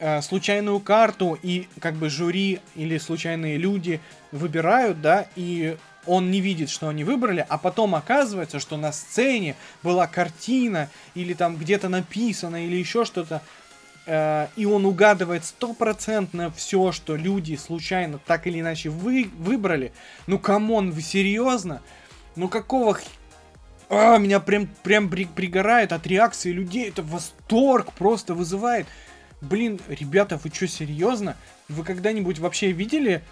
э, 0.00 0.20
случайную 0.22 0.80
карту, 0.80 1.38
и 1.40 1.68
как 1.78 1.94
бы 1.94 2.10
жюри 2.10 2.60
или 2.74 2.98
случайные 2.98 3.56
люди 3.56 4.00
выбирают, 4.32 5.00
да, 5.00 5.26
и 5.36 5.76
он 6.06 6.30
не 6.30 6.40
видит, 6.40 6.70
что 6.70 6.88
они 6.88 7.04
выбрали, 7.04 7.46
а 7.48 7.58
потом 7.58 7.94
оказывается, 7.94 8.58
что 8.58 8.76
на 8.76 8.90
сцене 8.90 9.54
была 9.82 10.06
картина, 10.08 10.88
или 11.14 11.34
там 11.34 11.56
где-то 11.56 11.88
написано, 11.88 12.66
или 12.66 12.76
еще 12.76 13.04
что-то, 13.04 13.42
Э, 14.06 14.48
и 14.56 14.64
он 14.66 14.86
угадывает 14.86 15.44
стопроцентно 15.44 16.50
все, 16.50 16.90
что 16.90 17.14
люди 17.14 17.54
случайно 17.54 18.18
так 18.18 18.46
или 18.48 18.60
иначе 18.60 18.88
вы, 18.88 19.30
выбрали. 19.38 19.92
Ну, 20.26 20.38
come 20.38 20.68
on, 20.68 20.90
вы 20.90 21.00
серьезно? 21.00 21.80
Ну, 22.34 22.48
какого... 22.48 22.98
А, 23.88 24.18
меня 24.18 24.40
прям, 24.40 24.68
прям 24.82 25.08
пригорает 25.08 25.92
от 25.92 26.06
реакции 26.06 26.50
людей. 26.50 26.88
Это 26.88 27.02
восторг 27.02 27.92
просто 27.92 28.34
вызывает. 28.34 28.86
Блин, 29.40 29.80
ребята, 29.88 30.38
вы 30.42 30.50
что, 30.50 30.68
серьезно? 30.68 31.36
Вы 31.68 31.84
когда-нибудь 31.84 32.38
вообще 32.38 32.72
видели 32.72 33.22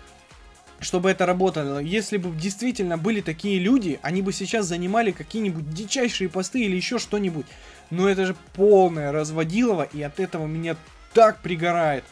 чтобы 0.81 1.11
это 1.11 1.27
работало. 1.27 1.79
Если 1.79 2.19
бы 2.19 2.35
действительно 2.37 2.97
были 2.97 3.21
такие 3.21 3.59
люди, 3.59 3.99
они 4.03 4.23
бы 4.23 4.33
сейчас 4.33 4.67
занимали 4.67 5.11
какие-нибудь 5.11 5.71
дичайшие 5.71 6.29
посты 6.29 6.61
или 6.61 6.77
еще 6.77 6.99
что-нибудь. 6.99 7.47
Но 7.91 8.09
это 8.09 8.27
же 8.27 8.37
полное 8.53 9.13
разводилово, 9.13 9.83
и 9.83 10.03
от 10.03 10.21
этого 10.21 10.47
меня 10.47 10.77
так 11.15 11.41
пригорает. 11.41 12.05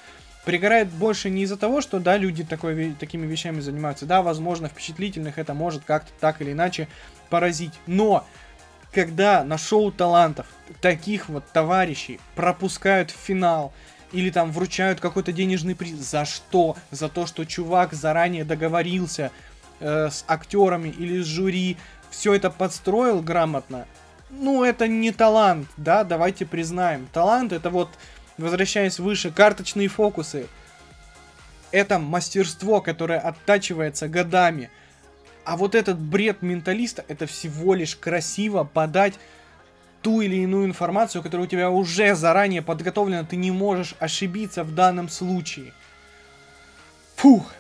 Пригорает 0.45 0.89
больше 0.89 1.29
не 1.29 1.43
из-за 1.43 1.57
того, 1.57 1.81
что, 1.81 1.99
да, 1.99 2.17
люди 2.17 2.45
такой, 2.45 2.95
такими 2.99 3.27
вещами 3.27 3.61
занимаются. 3.61 4.07
Да, 4.07 4.23
возможно, 4.23 4.69
впечатлительных 4.69 5.39
это 5.39 5.55
может 5.55 5.85
как-то 5.85 6.11
так 6.21 6.41
или 6.41 6.53
иначе 6.53 6.89
поразить. 7.31 7.73
Но, 7.87 8.27
когда 8.97 9.45
на 9.45 9.59
шоу 9.59 9.93
талантов 9.93 10.47
таких 10.81 11.29
вот 11.29 11.45
товарищей 11.53 12.19
пропускают 12.35 13.11
в 13.11 13.15
финал, 13.15 13.75
или 14.11 14.31
там 14.31 14.51
вручают 14.51 15.01
какой-то 15.01 15.33
денежный 15.33 15.75
приз. 15.75 15.99
За 15.99 16.25
что? 16.25 16.79
За 16.91 17.11
то, 17.11 17.27
что 17.27 17.45
чувак 17.45 17.93
заранее 17.93 18.47
договорился 18.47 19.31
э, 19.81 20.09
с 20.11 20.25
актерами 20.27 20.89
или 20.89 21.21
с 21.21 21.27
жюри, 21.27 21.77
все 22.11 22.33
это 22.33 22.49
подстроил 22.49 23.21
грамотно. 23.21 23.87
Ну, 24.31 24.65
это 24.65 24.89
не 24.89 25.13
талант, 25.13 25.69
да, 25.77 26.03
давайте 26.03 26.47
признаем. 26.47 27.07
Талант 27.13 27.53
это 27.53 27.69
вот, 27.69 27.91
возвращаясь 28.39 28.99
выше, 28.99 29.31
карточные 29.31 29.89
фокусы. 29.89 30.47
Это 31.71 31.99
мастерство, 31.99 32.81
которое 32.81 33.19
оттачивается 33.19 34.09
годами. 34.09 34.71
А 35.47 35.57
вот 35.57 35.77
этот 35.77 35.97
бред 35.97 36.43
менталиста, 36.43 37.05
это 37.07 37.27
всего 37.27 37.75
лишь 37.75 37.95
красиво 37.95 38.65
подать 38.65 39.15
ту 40.03 40.21
или 40.21 40.35
иную 40.39 40.67
информацию, 40.67 41.23
которая 41.23 41.47
у 41.47 41.49
тебя 41.49 41.71
уже 41.71 42.17
заранее 42.17 42.63
подготовлена, 42.63 43.23
ты 43.23 43.37
не 43.37 43.53
можешь 43.53 43.95
ошибиться 44.01 44.65
в 44.65 44.75
данном 44.75 45.09
случае. 45.09 45.73
Фух, 47.15 47.55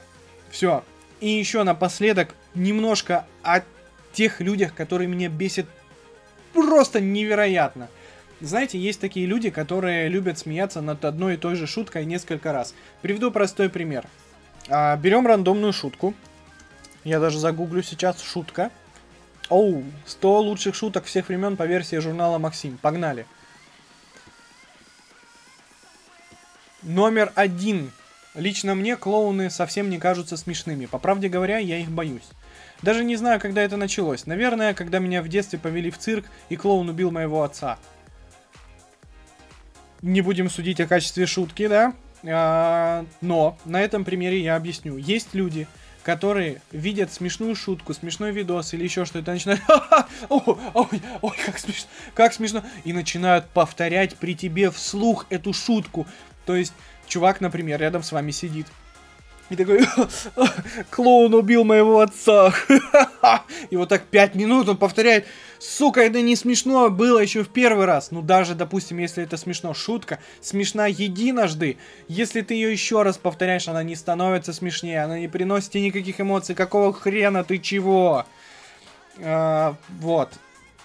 все. 0.50 0.82
И 1.20 1.28
еще 1.28 1.62
напоследок 1.62 2.34
немножко 2.56 3.24
о 3.44 3.60
тех 4.12 4.40
людях, 4.40 4.74
которые 4.74 5.06
меня 5.06 5.28
бесят 5.28 5.66
просто 6.52 7.00
невероятно. 7.00 7.88
Знаете, 8.40 8.80
есть 8.80 9.00
такие 9.00 9.26
люди, 9.26 9.50
которые 9.50 10.08
любят 10.08 10.38
смеяться 10.38 10.80
над 10.80 11.04
одной 11.04 11.34
и 11.34 11.36
той 11.36 11.54
же 11.54 11.68
шуткой 11.68 12.04
несколько 12.04 12.52
раз. 12.52 12.74
Приведу 13.00 13.30
простой 13.30 13.70
пример. 13.70 14.08
А, 14.68 14.96
берем 14.96 15.24
рандомную 15.24 15.72
шутку. 15.72 16.14
Я 17.06 17.20
даже 17.20 17.38
загуглю 17.38 17.82
сейчас 17.84 18.20
шутка. 18.20 18.72
Оу, 19.48 19.84
100 20.06 20.40
лучших 20.40 20.74
шуток 20.74 21.04
всех 21.04 21.28
времен 21.28 21.56
по 21.56 21.62
версии 21.62 21.96
журнала 21.96 22.38
Максим. 22.38 22.78
Погнали. 22.78 23.26
Номер 26.82 27.32
один. 27.36 27.92
Лично 28.34 28.74
мне 28.74 28.96
клоуны 28.96 29.50
совсем 29.50 29.88
не 29.88 29.98
кажутся 29.98 30.36
смешными. 30.36 30.86
По 30.86 30.98
правде 30.98 31.28
говоря, 31.28 31.58
я 31.58 31.78
их 31.78 31.90
боюсь. 31.90 32.28
Даже 32.82 33.04
не 33.04 33.14
знаю, 33.14 33.38
когда 33.38 33.62
это 33.62 33.76
началось. 33.76 34.26
Наверное, 34.26 34.74
когда 34.74 34.98
меня 34.98 35.22
в 35.22 35.28
детстве 35.28 35.60
повели 35.60 35.92
в 35.92 35.98
цирк, 35.98 36.26
и 36.48 36.56
клоун 36.56 36.88
убил 36.88 37.12
моего 37.12 37.44
отца 37.44 37.78
не 40.02 40.20
будем 40.20 40.50
судить 40.50 40.80
о 40.80 40.86
качестве 40.86 41.26
шутки, 41.26 41.66
да? 41.66 41.94
А, 42.24 43.04
но 43.20 43.58
на 43.64 43.80
этом 43.80 44.04
примере 44.04 44.40
я 44.40 44.56
объясню. 44.56 44.96
Есть 44.96 45.34
люди, 45.34 45.66
которые 46.06 46.62
видят 46.70 47.12
смешную 47.12 47.56
шутку, 47.56 47.92
смешной 47.92 48.30
видос 48.30 48.72
или 48.74 48.84
еще 48.84 49.04
что-то, 49.04 49.32
начинают, 49.32 49.60
ой, 50.28 51.36
как 51.44 51.58
смешно, 51.58 51.88
как 52.14 52.32
смешно, 52.32 52.62
и 52.84 52.92
начинают 52.92 53.48
повторять 53.48 54.14
при 54.14 54.36
тебе 54.36 54.70
вслух 54.70 55.26
эту 55.30 55.52
шутку. 55.52 56.06
То 56.44 56.54
есть, 56.54 56.72
чувак, 57.08 57.40
например, 57.40 57.80
рядом 57.80 58.04
с 58.04 58.12
вами 58.12 58.30
сидит, 58.30 58.68
и 59.48 59.56
такой, 59.56 59.86
клоун 60.90 61.34
убил 61.34 61.64
моего 61.64 62.00
отца. 62.00 62.52
И 63.70 63.76
вот 63.76 63.88
так 63.88 64.04
пять 64.04 64.34
минут 64.34 64.68
он 64.68 64.76
повторяет, 64.76 65.26
сука, 65.58 66.00
это 66.00 66.20
не 66.20 66.34
смешно 66.34 66.90
было 66.90 67.20
еще 67.20 67.44
в 67.44 67.48
первый 67.48 67.86
раз. 67.86 68.10
Ну 68.10 68.22
даже, 68.22 68.54
допустим, 68.54 68.98
если 68.98 69.22
это 69.22 69.36
смешно, 69.36 69.72
шутка 69.72 70.18
смешна 70.40 70.86
единожды. 70.86 71.76
Если 72.08 72.40
ты 72.40 72.54
ее 72.54 72.72
еще 72.72 73.02
раз 73.02 73.18
повторяешь, 73.18 73.68
она 73.68 73.82
не 73.82 73.94
становится 73.94 74.52
смешнее, 74.52 75.04
она 75.04 75.18
не 75.18 75.28
приносит 75.28 75.70
тебе 75.70 75.84
никаких 75.84 76.20
эмоций. 76.20 76.54
Какого 76.54 76.92
хрена 76.92 77.44
ты 77.44 77.58
чего? 77.58 78.26
А, 79.20 79.76
вот. 80.00 80.30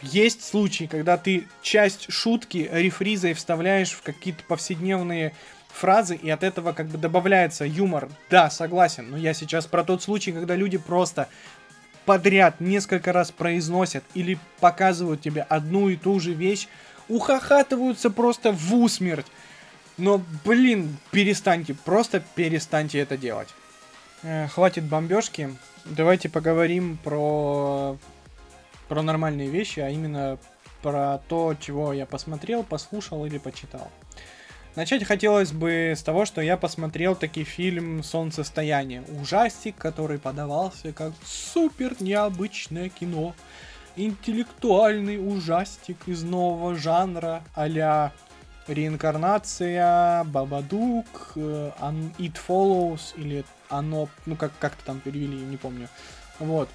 Есть 0.04 0.44
случаи, 0.44 0.86
когда 0.86 1.18
ты 1.18 1.48
часть 1.62 2.12
шутки 2.12 2.70
рефризой 2.72 3.34
вставляешь 3.34 3.92
в 3.92 4.02
какие-то 4.02 4.44
повседневные 4.48 5.34
фразы, 5.74 6.16
и 6.16 6.30
от 6.30 6.44
этого 6.44 6.74
как 6.74 6.88
бы 6.88 6.98
добавляется 6.98 7.66
юмор. 7.66 8.10
Да, 8.30 8.50
согласен, 8.50 9.10
но 9.10 9.18
я 9.18 9.34
сейчас 9.34 9.66
про 9.66 9.84
тот 9.84 10.04
случай, 10.04 10.32
когда 10.32 10.56
люди 10.56 10.78
просто 10.78 11.28
подряд 12.06 12.60
несколько 12.60 13.14
раз 13.14 13.32
произносят 13.32 14.04
или 14.14 14.38
показывают 14.60 15.22
тебе 15.22 15.44
одну 15.44 15.90
и 15.90 15.96
ту 15.96 16.20
же 16.20 16.34
вещь, 16.34 16.68
ухахатываются 17.08 18.10
просто 18.10 18.52
в 18.52 18.74
усмерть. 18.76 19.28
Но, 19.98 20.22
блин, 20.46 20.98
перестаньте, 21.12 21.74
просто 21.74 22.24
перестаньте 22.36 23.00
это 23.00 23.18
делать. 23.18 23.50
Э, 24.24 24.48
хватит 24.48 24.84
бомбежки. 24.84 25.56
Давайте 25.86 26.30
поговорим 26.30 26.98
про, 27.04 27.98
про 28.88 29.02
нормальные 29.02 29.50
вещи, 29.50 29.80
а 29.80 29.90
именно 29.90 30.38
про 30.82 31.20
то, 31.28 31.56
чего 31.60 31.94
я 31.94 32.06
посмотрел, 32.06 32.64
послушал 32.64 33.26
или 33.26 33.38
почитал. 33.38 33.92
Начать 34.76 35.04
хотелось 35.04 35.52
бы 35.52 35.94
с 35.98 36.02
того, 36.02 36.24
что 36.26 36.40
я 36.40 36.56
посмотрел 36.56 37.14
таки 37.14 37.44
фильм 37.44 38.04
«Солнцестояние». 38.04 39.04
Ужастик, 39.22 39.76
который 39.76 40.18
подавался 40.18 40.94
как 40.94 41.12
супер 41.26 41.96
необычное 42.00 42.88
кино. 42.88 43.36
Интеллектуальный 43.98 45.18
ужастик 45.18 45.98
из 46.08 46.24
нового 46.24 46.76
жанра 46.76 47.44
а 47.54 48.14
реинкарнация, 48.68 50.24
Бабадук, 50.24 51.34
э, 51.36 51.72
It 52.18 52.38
Follows 52.48 53.14
или 53.18 53.44
оно, 53.68 54.08
ну 54.26 54.38
как 54.38 54.52
как-то 54.58 54.86
там 54.86 55.02
перевели, 55.02 55.38
не 55.38 55.58
помню. 55.58 55.90
Вот. 56.40 56.70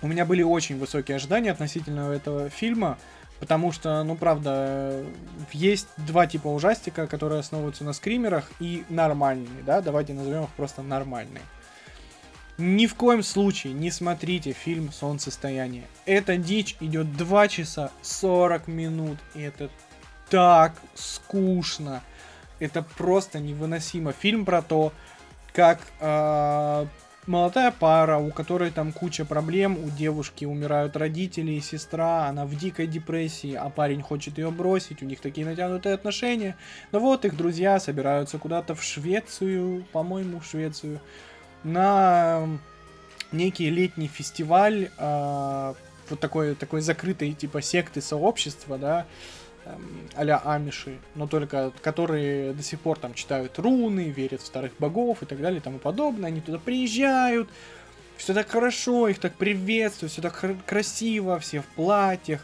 У 0.00 0.06
меня 0.06 0.24
были 0.24 0.42
очень 0.42 0.78
высокие 0.78 1.16
ожидания 1.16 1.50
относительно 1.50 2.10
этого 2.12 2.48
фильма. 2.48 2.98
Потому 3.40 3.72
что, 3.72 4.02
ну 4.04 4.16
правда, 4.16 5.04
есть 5.52 5.88
два 5.96 6.26
типа 6.26 6.48
ужастика, 6.48 7.06
которые 7.06 7.40
основываются 7.40 7.84
на 7.84 7.92
скримерах 7.92 8.50
и 8.60 8.84
нормальные, 8.88 9.62
да, 9.66 9.80
давайте 9.80 10.14
назовем 10.14 10.44
их 10.44 10.50
просто 10.50 10.82
нормальные. 10.82 11.42
Ни 12.56 12.86
в 12.86 12.94
коем 12.94 13.24
случае 13.24 13.72
не 13.72 13.90
смотрите 13.90 14.52
фильм 14.52 14.92
«Солнцестояние». 14.92 15.84
Эта 16.06 16.36
дичь 16.36 16.76
идет 16.78 17.16
2 17.16 17.48
часа 17.48 17.90
40 18.02 18.68
минут, 18.68 19.18
и 19.34 19.42
это 19.42 19.70
так 20.30 20.74
скучно. 20.94 22.02
Это 22.60 22.82
просто 22.82 23.40
невыносимо. 23.40 24.12
Фильм 24.12 24.44
про 24.44 24.62
то, 24.62 24.92
как 25.52 25.80
э, 25.98 26.86
молодая 27.26 27.70
пара, 27.70 28.18
у 28.18 28.30
которой 28.30 28.70
там 28.70 28.92
куча 28.92 29.24
проблем, 29.24 29.78
у 29.82 29.90
девушки 29.90 30.44
умирают 30.44 30.96
родители 30.96 31.52
и 31.52 31.60
сестра, 31.60 32.26
она 32.26 32.46
в 32.46 32.54
дикой 32.56 32.86
депрессии, 32.86 33.54
а 33.54 33.70
парень 33.70 34.02
хочет 34.02 34.38
ее 34.38 34.50
бросить, 34.50 35.02
у 35.02 35.06
них 35.06 35.20
такие 35.20 35.46
натянутые 35.46 35.94
отношения. 35.94 36.56
Но 36.92 37.00
вот 37.00 37.24
их 37.24 37.36
друзья 37.36 37.80
собираются 37.80 38.38
куда-то 38.38 38.74
в 38.74 38.82
Швецию, 38.82 39.84
по-моему, 39.92 40.40
в 40.40 40.46
Швецию, 40.46 41.00
на 41.62 42.46
некий 43.32 43.70
летний 43.70 44.08
фестиваль, 44.08 44.90
э, 44.96 45.74
вот 46.10 46.20
такой, 46.20 46.54
такой 46.54 46.80
закрытой 46.80 47.32
типа 47.32 47.62
секты 47.62 48.00
сообщества, 48.00 48.78
да, 48.78 49.06
а-ля 50.14 50.40
амиши, 50.44 50.98
но 51.14 51.26
только 51.26 51.72
которые 51.82 52.52
до 52.52 52.62
сих 52.62 52.80
пор 52.80 52.98
там 52.98 53.14
читают 53.14 53.58
руны, 53.58 54.10
верят 54.10 54.42
в 54.42 54.46
старых 54.46 54.72
богов 54.78 55.22
и 55.22 55.26
так 55.26 55.40
далее 55.40 55.60
и 55.60 55.62
тому 55.62 55.78
подобное. 55.78 56.28
Они 56.28 56.40
туда 56.40 56.58
приезжают, 56.58 57.48
все 58.16 58.34
так 58.34 58.48
хорошо, 58.48 59.08
их 59.08 59.18
так 59.18 59.34
приветствуют, 59.34 60.12
все 60.12 60.22
так 60.22 60.44
красиво, 60.66 61.38
все 61.38 61.60
в 61.60 61.66
платьях, 61.66 62.40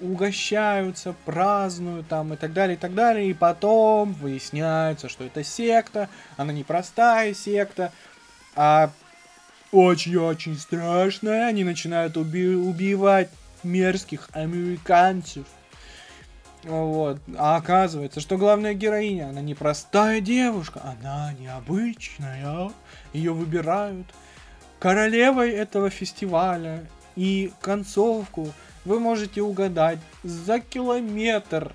угощаются, 0.00 1.14
празднуют 1.24 2.08
там 2.08 2.34
и 2.34 2.36
так 2.36 2.52
далее, 2.52 2.76
и 2.76 2.78
так 2.78 2.94
далее. 2.94 3.30
И 3.30 3.34
потом 3.34 4.12
выясняется, 4.14 5.08
что 5.08 5.24
это 5.24 5.44
секта, 5.44 6.08
она 6.36 6.52
не 6.52 6.64
простая 6.64 7.34
секта, 7.34 7.92
а 8.56 8.90
очень-очень 9.72 10.56
страшная. 10.58 11.46
Они 11.46 11.64
начинают 11.64 12.16
уби- 12.16 12.54
убивать 12.54 13.30
мерзких 13.62 14.28
американцев 14.32 15.46
вот. 16.64 17.18
А 17.36 17.56
оказывается, 17.56 18.20
что 18.20 18.36
главная 18.38 18.74
героиня, 18.74 19.28
она 19.28 19.40
не 19.40 19.54
простая 19.54 20.20
девушка, 20.20 20.80
она 20.82 21.32
необычная. 21.38 22.70
Ее 23.12 23.32
выбирают 23.32 24.06
королевой 24.78 25.50
этого 25.50 25.90
фестиваля. 25.90 26.84
И 27.16 27.52
концовку 27.60 28.48
вы 28.84 28.98
можете 28.98 29.40
угадать 29.40 29.98
за 30.22 30.58
километр. 30.58 31.72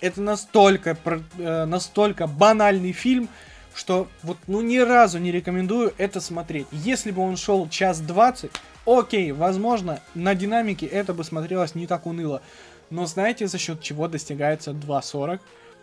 Это 0.00 0.20
настолько, 0.20 0.96
э, 1.38 1.64
настолько 1.64 2.26
банальный 2.26 2.92
фильм, 2.92 3.28
что 3.74 4.08
вот 4.22 4.38
ну 4.46 4.60
ни 4.60 4.78
разу 4.78 5.18
не 5.18 5.32
рекомендую 5.32 5.92
это 5.98 6.20
смотреть. 6.20 6.66
Если 6.72 7.10
бы 7.10 7.22
он 7.22 7.36
шел 7.36 7.68
час 7.68 8.00
двадцать, 8.00 8.52
окей, 8.86 9.32
возможно, 9.32 10.00
на 10.14 10.34
динамике 10.34 10.86
это 10.86 11.12
бы 11.12 11.24
смотрелось 11.24 11.74
не 11.74 11.86
так 11.86 12.06
уныло. 12.06 12.42
Но 12.90 13.06
знаете, 13.06 13.46
за 13.46 13.58
счет 13.58 13.80
чего 13.80 14.08
достигается 14.08 14.72
2.40? 14.72 15.40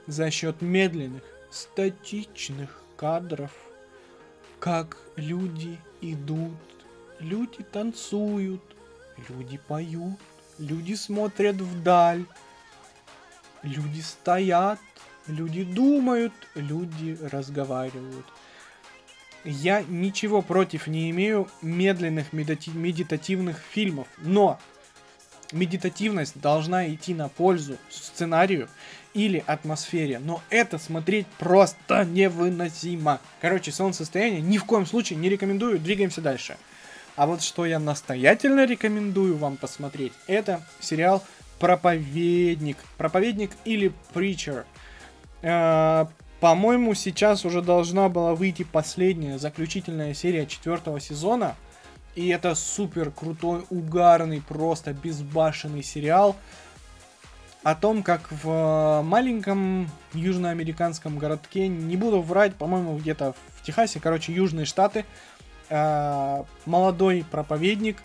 За 0.08 0.32
счет 0.32 0.62
медленных, 0.62 1.24
статичных 1.50 2.82
кадров. 2.96 3.52
Как 4.60 4.98
люди 5.16 5.78
идут, 6.02 6.54
люди 7.20 7.64
танцуют, 7.72 8.62
люди 9.30 9.60
поют, 9.68 10.20
люди 10.60 10.94
смотрят 10.94 11.56
вдаль, 11.56 12.26
люди 13.64 14.02
стоят, 14.02 14.80
люди 15.28 15.64
думают, 15.64 16.34
люди 16.56 17.18
разговаривают. 17.22 18.26
Я 19.44 19.82
ничего 19.82 20.44
против 20.44 20.86
не 20.86 21.10
имею 21.10 21.48
медленных 21.64 22.32
медитативных 22.34 23.58
фильмов, 23.58 24.08
но 24.20 24.60
медитативность 25.52 26.40
должна 26.40 26.88
идти 26.90 27.14
на 27.14 27.30
пользу 27.30 27.78
сценарию 27.90 28.70
или 29.14 29.44
атмосфере, 29.46 30.20
но 30.20 30.42
это 30.50 30.78
смотреть 30.78 31.28
просто 31.38 32.06
невыносимо. 32.06 33.20
Короче, 33.42 33.72
солнцестояние 33.72 34.42
ни 34.42 34.58
в 34.58 34.66
коем 34.66 34.86
случае 34.86 35.20
не 35.20 35.30
рекомендую, 35.30 35.80
двигаемся 35.80 36.22
дальше. 36.22 36.58
А 37.16 37.28
вот 37.28 37.42
что 37.42 37.66
я 37.66 37.80
настоятельно 37.80 38.66
рекомендую 38.66 39.38
вам 39.38 39.58
посмотреть, 39.58 40.14
это 40.28 40.66
сериал 40.80 41.24
«Проповедник». 41.60 42.78
«Проповедник» 42.98 43.52
или 43.66 43.92
«Preacher». 44.14 44.64
Э, 45.42 46.06
по-моему, 46.40 46.96
сейчас 46.96 47.46
уже 47.46 47.62
должна 47.62 48.10
была 48.10 48.34
выйти 48.34 48.64
последняя, 48.64 49.38
заключительная 49.38 50.14
серия 50.14 50.48
четвертого 50.48 51.00
сезона. 51.00 51.56
И 52.16 52.28
это 52.28 52.56
супер 52.56 53.12
крутой, 53.12 53.66
угарный, 53.70 54.42
просто 54.42 54.94
безбашенный 54.94 55.84
сериал 55.84 56.36
о 57.64 57.76
том, 57.76 58.04
как 58.04 58.32
в 58.32 59.02
маленьком 59.04 59.90
южноамериканском 60.14 61.18
городке, 61.20 61.68
не 61.68 61.96
буду 61.96 62.22
врать, 62.22 62.56
по-моему, 62.56 62.98
где-то 62.98 63.36
в 63.56 63.64
Техасе, 63.64 64.00
короче, 64.00 64.34
Южные 64.34 64.66
Штаты, 64.66 65.06
э, 65.70 66.44
молодой 66.66 67.24
проповедник 67.30 67.98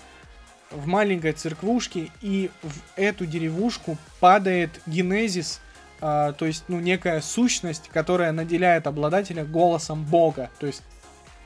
в 0.71 0.87
маленькой 0.87 1.33
церквушке, 1.33 2.11
и 2.21 2.51
в 2.63 2.75
эту 2.97 3.25
деревушку 3.25 3.97
падает 4.21 4.71
генезис, 4.85 5.61
э, 6.03 6.35
то 6.37 6.45
есть, 6.45 6.65
ну, 6.69 6.79
некая 6.79 7.23
сущность, 7.23 7.89
которая 7.89 8.33
наделяет 8.33 8.87
обладателя 8.87 9.45
голосом 9.45 10.05
Бога, 10.05 10.51
то 10.61 10.67
есть 10.67 10.83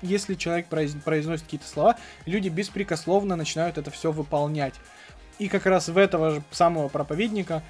если 0.02 0.34
человек 0.34 0.66
произносит 0.66 1.44
какие-то 1.44 1.66
слова, 1.66 1.96
люди 2.26 2.48
беспрекословно 2.48 3.36
начинают 3.36 3.78
это 3.78 3.90
все 3.90 4.12
выполнять. 4.12 4.74
И 5.38 5.48
как 5.48 5.66
раз 5.66 5.88
в 5.88 5.96
этого 5.96 6.30
же 6.32 6.42
самого 6.50 6.88
проповедника 6.88 7.62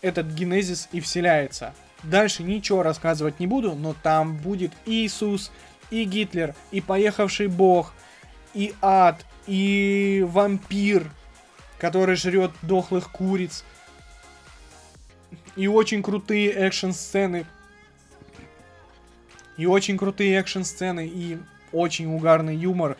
этот 0.00 0.26
генезис 0.28 0.88
и 0.92 1.00
вселяется. 1.00 1.74
Дальше 2.02 2.42
ничего 2.42 2.82
рассказывать 2.82 3.38
не 3.40 3.46
буду, 3.46 3.74
но 3.74 3.94
там 3.94 4.36
будет 4.36 4.72
Иисус, 4.86 5.52
и 5.90 6.04
Гитлер, 6.04 6.54
и 6.70 6.80
поехавший 6.80 7.48
бог, 7.48 7.92
и 8.54 8.74
ад, 8.80 9.24
и 9.46 10.24
вампир, 10.26 11.10
который 11.78 12.16
жрет 12.16 12.50
дохлых 12.62 13.10
куриц, 13.12 13.64
и 15.54 15.66
очень 15.66 16.02
крутые 16.02 16.50
экшн-сцены, 16.50 17.46
и 19.56 19.66
очень 19.66 19.98
крутые 19.98 20.38
экшн-сцены, 20.40 21.06
и 21.06 21.38
очень 21.72 22.14
угарный 22.14 22.56
юмор. 22.56 22.96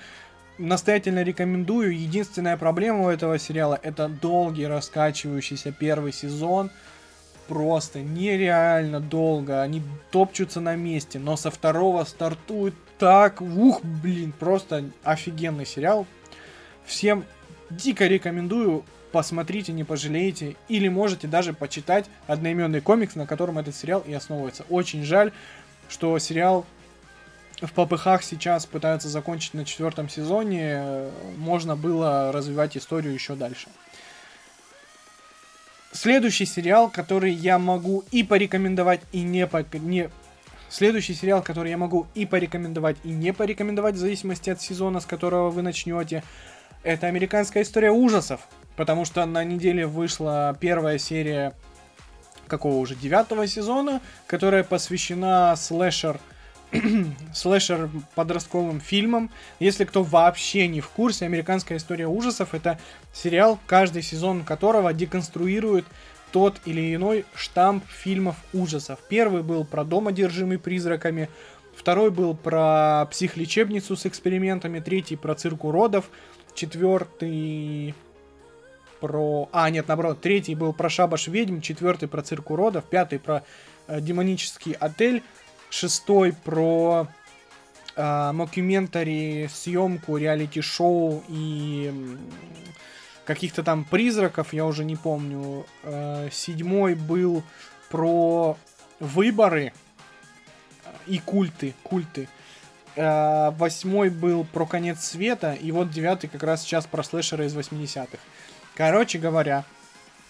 Настоятельно 0.58 1.22
рекомендую. 1.22 1.98
Единственная 1.98 2.56
проблема 2.56 3.06
у 3.06 3.08
этого 3.08 3.38
сериала 3.38 3.78
это 3.82 4.08
долгий 4.08 4.66
раскачивающийся 4.66 5.72
первый 5.72 6.12
сезон– 6.12 6.70
просто 7.52 8.00
нереально 8.00 9.00
долго. 9.00 9.62
Они 9.62 9.82
топчутся 10.10 10.60
на 10.60 10.74
месте, 10.76 11.18
но 11.18 11.36
со 11.36 11.50
второго 11.50 12.04
стартует 12.04 12.74
так, 12.98 13.40
ух, 13.42 13.84
блин, 13.84 14.32
просто 14.32 14.84
офигенный 15.02 15.66
сериал. 15.66 16.06
Всем 16.86 17.24
дико 17.68 18.06
рекомендую, 18.06 18.84
посмотрите, 19.12 19.72
не 19.72 19.84
пожалеете, 19.84 20.56
или 20.68 20.88
можете 20.88 21.26
даже 21.26 21.52
почитать 21.52 22.06
одноименный 22.26 22.80
комикс, 22.80 23.16
на 23.16 23.26
котором 23.26 23.58
этот 23.58 23.74
сериал 23.74 24.02
и 24.06 24.12
основывается. 24.12 24.64
Очень 24.70 25.02
жаль, 25.04 25.32
что 25.88 26.18
сериал 26.18 26.64
в 27.62 27.72
ППХ 27.72 28.22
сейчас 28.22 28.66
пытаются 28.66 29.08
закончить 29.08 29.54
на 29.54 29.64
четвертом 29.64 30.08
сезоне, 30.08 31.10
можно 31.36 31.76
было 31.76 32.32
развивать 32.32 32.76
историю 32.76 33.14
еще 33.14 33.34
дальше. 33.34 33.68
Следующий 35.92 36.46
сериал, 36.46 36.90
который 36.90 37.32
я 37.32 37.58
могу 37.58 38.04
и 38.10 38.22
порекомендовать, 38.24 39.00
и 39.12 39.20
не, 39.22 39.46
по, 39.46 39.64
не... 39.74 40.10
Следующий 40.68 41.14
сериал, 41.14 41.42
который 41.42 41.70
я 41.70 41.76
могу 41.76 42.06
и 42.14 42.24
порекомендовать, 42.24 42.96
и 43.04 43.10
не 43.10 43.32
порекомендовать, 43.32 43.94
в 43.94 43.98
зависимости 43.98 44.50
от 44.50 44.60
сезона, 44.60 45.00
с 45.00 45.06
которого 45.06 45.50
вы 45.50 45.62
начнете, 45.62 46.24
это 46.82 47.06
«Американская 47.06 47.62
история 47.62 47.90
ужасов». 47.90 48.40
Потому 48.74 49.04
что 49.04 49.24
на 49.26 49.44
неделе 49.44 49.86
вышла 49.86 50.56
первая 50.58 50.96
серия 50.96 51.52
какого 52.48 52.76
уже 52.76 52.94
девятого 52.94 53.46
сезона, 53.46 54.00
которая 54.26 54.64
посвящена 54.64 55.54
слэшер 55.56 56.18
слэшер 57.34 57.90
подростковым 58.14 58.80
фильмом. 58.80 59.30
Если 59.60 59.84
кто 59.84 60.02
вообще 60.02 60.66
не 60.68 60.80
в 60.80 60.88
курсе, 60.88 61.26
«Американская 61.26 61.78
история 61.78 62.06
ужасов»— 62.06 62.48
это 62.54 62.78
сериал, 63.12 63.58
каждый 63.66 64.02
сезон 64.02 64.44
которого 64.44 64.92
деконструирует 64.92 65.84
тот 66.32 66.60
или 66.64 66.94
иной 66.94 67.26
штамп 67.34 67.84
фильмов 67.88 68.36
ужасов. 68.52 68.98
Первый 69.08 69.42
был 69.42 69.64
про 69.64 69.84
дом, 69.84 70.08
одержимый 70.08 70.58
призраками, 70.58 71.28
второй 71.76 72.10
был 72.10 72.34
про 72.34 73.06
психлечебницу 73.10 73.96
с 73.96 74.06
экспериментами, 74.06 74.80
третий 74.80 75.16
про 75.16 75.34
цирк 75.34 75.64
уродов, 75.64 76.10
четвертый 76.54 77.94
про... 79.00 79.48
А, 79.52 79.68
нет, 79.68 79.88
наоборот, 79.88 80.20
третий 80.20 80.54
был 80.54 80.72
про 80.72 80.88
шабаш 80.88 81.28
ведьм, 81.28 81.60
четвертый 81.60 82.08
про 82.08 82.22
цирк 82.22 82.50
уродов, 82.50 82.84
пятый 82.84 83.18
про 83.18 83.42
э, 83.88 84.00
демонический 84.00 84.72
отель, 84.72 85.22
шестой 85.72 86.34
про 86.34 87.08
э, 87.96 88.32
съемку, 89.50 90.18
реалити-шоу 90.18 91.24
и 91.28 92.18
каких-то 93.24 93.62
там 93.62 93.84
призраков, 93.84 94.52
я 94.52 94.66
уже 94.66 94.84
не 94.84 94.96
помню. 94.96 95.64
Э, 95.82 96.28
седьмой 96.30 96.94
был 96.94 97.42
про 97.88 98.58
выборы 99.00 99.72
и 101.06 101.18
культы, 101.18 101.74
культы. 101.82 102.28
Э, 102.94 103.50
восьмой 103.52 104.10
был 104.10 104.44
про 104.44 104.66
конец 104.66 105.02
света, 105.02 105.54
и 105.54 105.72
вот 105.72 105.90
девятый 105.90 106.28
как 106.28 106.42
раз 106.42 106.62
сейчас 106.62 106.86
про 106.86 107.02
слэшеры 107.02 107.46
из 107.46 107.56
80-х. 107.56 108.18
Короче 108.74 109.18
говоря, 109.18 109.64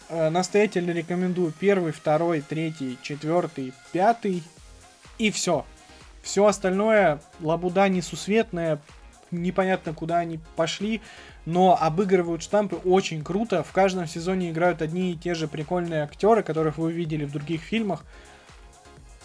настоятельно 0.09 0.91
рекомендую 0.91 1.53
первый, 1.53 1.93
второй, 1.93 2.43
третий, 2.43 2.99
четвертый, 3.03 3.73
пятый 3.93 4.43
и 5.23 5.31
все. 5.31 5.65
Все 6.23 6.47
остальное 6.47 7.21
лабуда 7.41 7.89
несусветная, 7.89 8.81
непонятно 9.31 9.93
куда 9.95 10.19
они 10.19 10.41
пошли, 10.57 11.01
но 11.47 11.77
обыгрывают 11.81 12.43
штампы 12.43 12.77
очень 12.77 13.25
круто. 13.25 13.63
В 13.63 13.73
каждом 13.73 14.07
сезоне 14.07 14.51
играют 14.51 14.83
одни 14.83 15.13
и 15.13 15.17
те 15.17 15.35
же 15.35 15.49
прикольные 15.49 16.03
актеры, 16.03 16.43
которых 16.43 16.79
вы 16.79 16.93
видели 16.93 17.25
в 17.25 17.33
других 17.33 17.63
фильмах. 17.63 18.05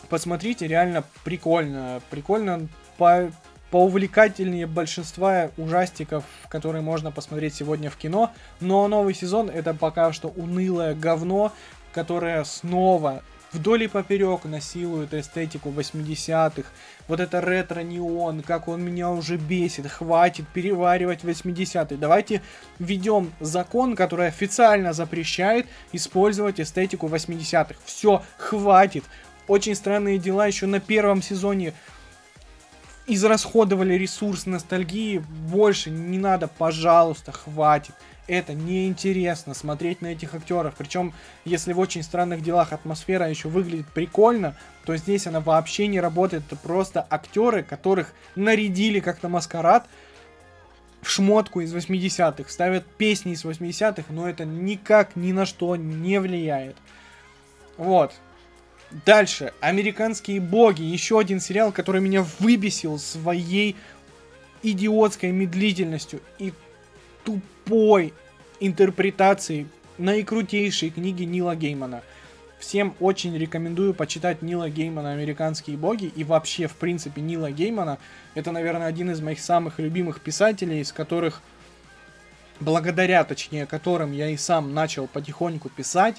Посмотрите, 0.10 0.68
реально 0.68 1.04
прикольно. 1.24 2.02
Прикольно 2.10 2.68
по, 2.98 3.32
поувлекательнее 3.72 4.66
большинства 4.68 5.50
ужастиков, 5.58 6.24
которые 6.50 6.82
можно 6.82 7.12
посмотреть 7.12 7.56
сегодня 7.56 7.90
в 7.90 7.98
кино. 7.98 8.32
Но 8.60 8.88
новый 8.88 9.14
сезон 9.14 9.50
это 9.50 9.74
пока 9.74 10.14
что 10.14 10.30
унылое 10.30 10.96
говно, 10.96 11.52
которое 11.92 12.44
снова 12.44 13.24
вдоль 13.52 13.84
и 13.84 13.88
поперек 13.88 14.46
насилуют 14.46 15.14
эстетику 15.14 15.70
80-х. 15.70 16.70
Вот 17.08 17.20
это 17.20 17.42
ретро-неон, 17.42 18.42
как 18.42 18.68
он 18.68 18.84
меня 18.84 19.10
уже 19.10 19.38
бесит. 19.38 19.88
Хватит 19.88 20.48
переваривать 20.50 21.24
80-е. 21.24 21.98
Давайте 21.98 22.42
введем 22.80 23.32
закон, 23.40 23.96
который 23.96 24.28
официально 24.28 24.94
запрещает 24.94 25.68
использовать 25.92 26.60
эстетику 26.60 27.08
80-х. 27.08 27.76
Все, 27.86 28.24
хватит. 28.38 29.04
Очень 29.48 29.76
странные 29.76 30.18
дела 30.18 30.48
еще 30.48 30.66
на 30.66 30.80
первом 30.80 31.22
сезоне 31.22 31.74
израсходовали 33.08 33.94
ресурс 33.94 34.46
ностальгии. 34.46 35.20
Больше 35.50 35.90
не 35.90 36.18
надо, 36.18 36.48
пожалуйста, 36.50 37.32
хватит 37.32 37.96
это 38.28 38.54
неинтересно 38.54 39.54
смотреть 39.54 40.02
на 40.02 40.08
этих 40.08 40.34
актеров. 40.34 40.76
Причем, 40.78 41.14
если 41.46 41.74
в 41.74 41.80
очень 41.80 42.04
странных 42.04 42.44
делах 42.44 42.74
атмосфера 42.74 43.30
еще 43.30 43.48
выглядит 43.48 43.88
прикольно, 43.88 44.56
то 44.86 44.96
здесь 44.98 45.28
она 45.28 45.40
вообще 45.40 45.88
не 45.88 46.00
работает. 46.00 46.44
Это 46.48 46.56
просто 46.56 47.06
актеры, 47.10 47.64
которых 47.64 48.14
нарядили 48.36 49.00
как-то 49.00 49.30
маскарад 49.30 49.88
в 51.02 51.10
шмотку 51.10 51.62
из 51.62 51.74
80-х, 51.74 52.50
ставят 52.50 52.86
песни 52.86 53.34
из 53.34 53.46
80-х, 53.46 54.06
но 54.10 54.28
это 54.28 54.46
никак 54.46 55.16
ни 55.16 55.32
на 55.32 55.46
что 55.46 55.76
не 55.76 56.20
влияет. 56.20 56.76
Вот. 57.78 58.14
Дальше. 59.06 59.54
Американские 59.60 60.40
боги. 60.40 60.82
Еще 60.82 61.20
один 61.20 61.40
сериал, 61.40 61.72
который 61.72 62.02
меня 62.02 62.26
выбесил 62.40 62.98
своей 62.98 63.76
идиотской 64.64 65.32
медлительностью 65.32 66.22
и 66.40 66.54
тупой 67.24 67.57
интерпретации 68.60 69.68
наикрутейшей 69.98 70.90
книги 70.90 71.24
Нила 71.24 71.56
Геймана. 71.56 72.02
Всем 72.60 72.96
очень 73.00 73.38
рекомендую 73.38 73.94
почитать 73.94 74.42
Нила 74.42 74.70
Геймана 74.70 75.12
«Американские 75.12 75.78
боги» 75.78 76.06
и 76.06 76.24
вообще, 76.24 76.68
в 76.68 76.76
принципе, 76.76 77.22
Нила 77.22 77.52
Геймана. 77.52 78.00
Это, 78.34 78.52
наверное, 78.52 78.88
один 78.88 79.12
из 79.12 79.22
моих 79.22 79.40
самых 79.40 79.80
любимых 79.80 80.22
писателей, 80.22 80.82
из 80.82 80.92
которых, 80.92 81.42
благодаря, 82.60 83.24
точнее, 83.24 83.68
которым 83.68 84.12
я 84.12 84.30
и 84.30 84.38
сам 84.38 84.74
начал 84.74 85.08
потихоньку 85.08 85.70
писать. 85.70 86.18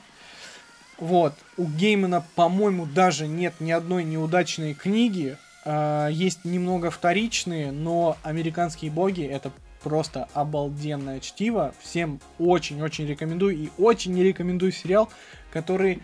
Вот, 0.99 1.35
у 1.57 1.65
Геймана, 1.65 2.25
по-моему, 2.37 2.87
даже 2.87 3.27
нет 3.27 3.55
ни 3.59 3.73
одной 3.73 4.05
неудачной 4.05 4.75
книги, 4.75 5.37
а, 5.65 6.09
есть 6.09 6.45
немного 6.45 6.91
вторичные, 6.91 7.73
но 7.73 8.17
«Американские 8.23 8.91
боги»— 8.91 9.23
это 9.25 9.53
просто 9.83 10.29
обалденное 10.35 11.21
чтиво. 11.21 11.75
Всем 11.81 12.21
очень-очень 12.39 13.07
рекомендую. 13.07 13.57
И 13.57 13.69
очень 13.79 14.13
не 14.13 14.23
рекомендую 14.23 14.73
сериал, 14.73 15.09
который... 15.53 16.03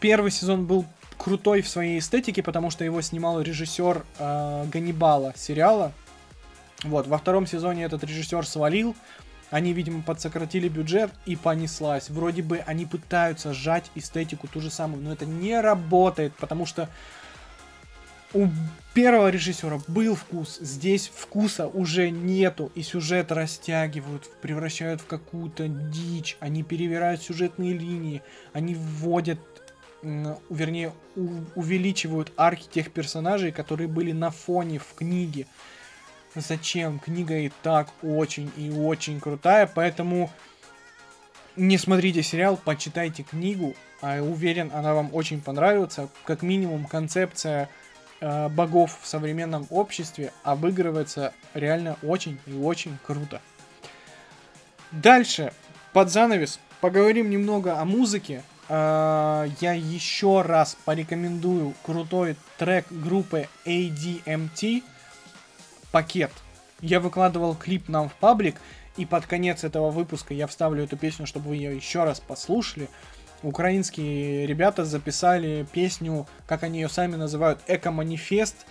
Первый 0.00 0.30
сезон 0.30 0.66
был 0.66 0.84
крутой 1.16 1.62
в 1.62 1.68
своей 1.68 1.98
эстетике, 1.98 2.42
потому 2.42 2.70
что 2.70 2.84
его 2.84 3.00
снимал 3.00 3.40
режиссер 3.40 4.04
э, 4.18 4.66
Ганнибала 4.70 5.32
сериала. 5.36 5.92
Вот, 6.84 7.06
во 7.06 7.18
втором 7.18 7.46
сезоне 7.46 7.84
этот 7.84 8.04
режиссер 8.04 8.46
свалил, 8.46 8.94
они, 9.50 9.72
видимо, 9.72 10.02
подсократили 10.02 10.68
бюджет 10.68 11.12
и 11.26 11.36
понеслась. 11.36 12.08
Вроде 12.10 12.42
бы 12.42 12.58
они 12.66 12.86
пытаются 12.86 13.52
сжать 13.52 13.90
эстетику 13.94 14.48
ту 14.48 14.60
же 14.60 14.70
самую, 14.70 15.02
но 15.02 15.12
это 15.12 15.26
не 15.26 15.60
работает, 15.60 16.34
потому 16.36 16.66
что 16.66 16.88
у 18.34 18.48
первого 18.94 19.28
режиссера 19.28 19.80
был 19.88 20.14
вкус, 20.14 20.58
здесь 20.60 21.10
вкуса 21.14 21.66
уже 21.66 22.10
нету, 22.10 22.70
и 22.74 22.82
сюжет 22.82 23.32
растягивают, 23.32 24.30
превращают 24.40 25.00
в 25.00 25.06
какую-то 25.06 25.68
дичь, 25.68 26.36
они 26.40 26.62
перевирают 26.62 27.22
сюжетные 27.22 27.72
линии, 27.72 28.22
они 28.52 28.74
вводят, 28.74 29.38
вернее, 30.02 30.92
увеличивают 31.54 32.32
арки 32.36 32.66
тех 32.68 32.90
персонажей, 32.92 33.52
которые 33.52 33.88
были 33.88 34.12
на 34.12 34.30
фоне 34.30 34.78
в 34.78 34.94
книге. 34.94 35.46
Зачем? 36.34 36.98
Книга 36.98 37.36
и 37.38 37.50
так 37.62 37.90
очень 38.02 38.50
и 38.56 38.70
очень 38.70 39.20
крутая, 39.20 39.70
поэтому 39.72 40.30
не 41.56 41.76
смотрите 41.76 42.22
сериал, 42.22 42.58
почитайте 42.62 43.22
книгу, 43.22 43.74
а 44.00 44.20
уверен, 44.22 44.70
она 44.72 44.94
вам 44.94 45.10
очень 45.12 45.40
понравится. 45.40 46.08
Как 46.24 46.42
минимум, 46.42 46.86
концепция 46.86 47.68
э, 48.22 48.48
богов 48.48 48.98
в 49.02 49.06
современном 49.06 49.66
обществе 49.68 50.32
обыгрывается 50.44 51.34
реально 51.52 51.98
очень 52.02 52.38
и 52.46 52.54
очень 52.54 52.96
круто. 53.04 53.42
Дальше, 54.92 55.52
под 55.92 56.10
занавес, 56.10 56.60
поговорим 56.80 57.28
немного 57.28 57.78
о 57.78 57.84
музыке. 57.84 58.42
Э, 58.68 59.48
я 59.60 59.72
еще 59.72 60.42
раз 60.42 60.76
порекомендую 60.84 61.74
крутой 61.82 62.36
трек 62.58 62.86
группы 62.90 63.48
ADMT 63.66 64.82
«Пакет». 65.90 66.30
Я 66.80 67.00
выкладывал 67.00 67.54
клип 67.54 67.88
нам 67.88 68.08
в 68.08 68.14
паблик, 68.14 68.56
и 68.96 69.06
под 69.06 69.26
конец 69.26 69.64
этого 69.64 69.90
выпуска 69.90 70.34
я 70.34 70.46
вставлю 70.46 70.84
эту 70.84 70.96
песню, 70.96 71.26
чтобы 71.26 71.50
вы 71.50 71.56
ее 71.56 71.74
еще 71.74 72.04
раз 72.04 72.20
послушали 72.20 72.88
украинские 73.42 74.46
ребята 74.46 74.84
записали 74.84 75.66
песню, 75.72 76.26
как 76.46 76.62
они 76.62 76.80
ее 76.80 76.88
сами 76.88 77.16
называют, 77.16 77.60
эко-манифест. 77.66 78.66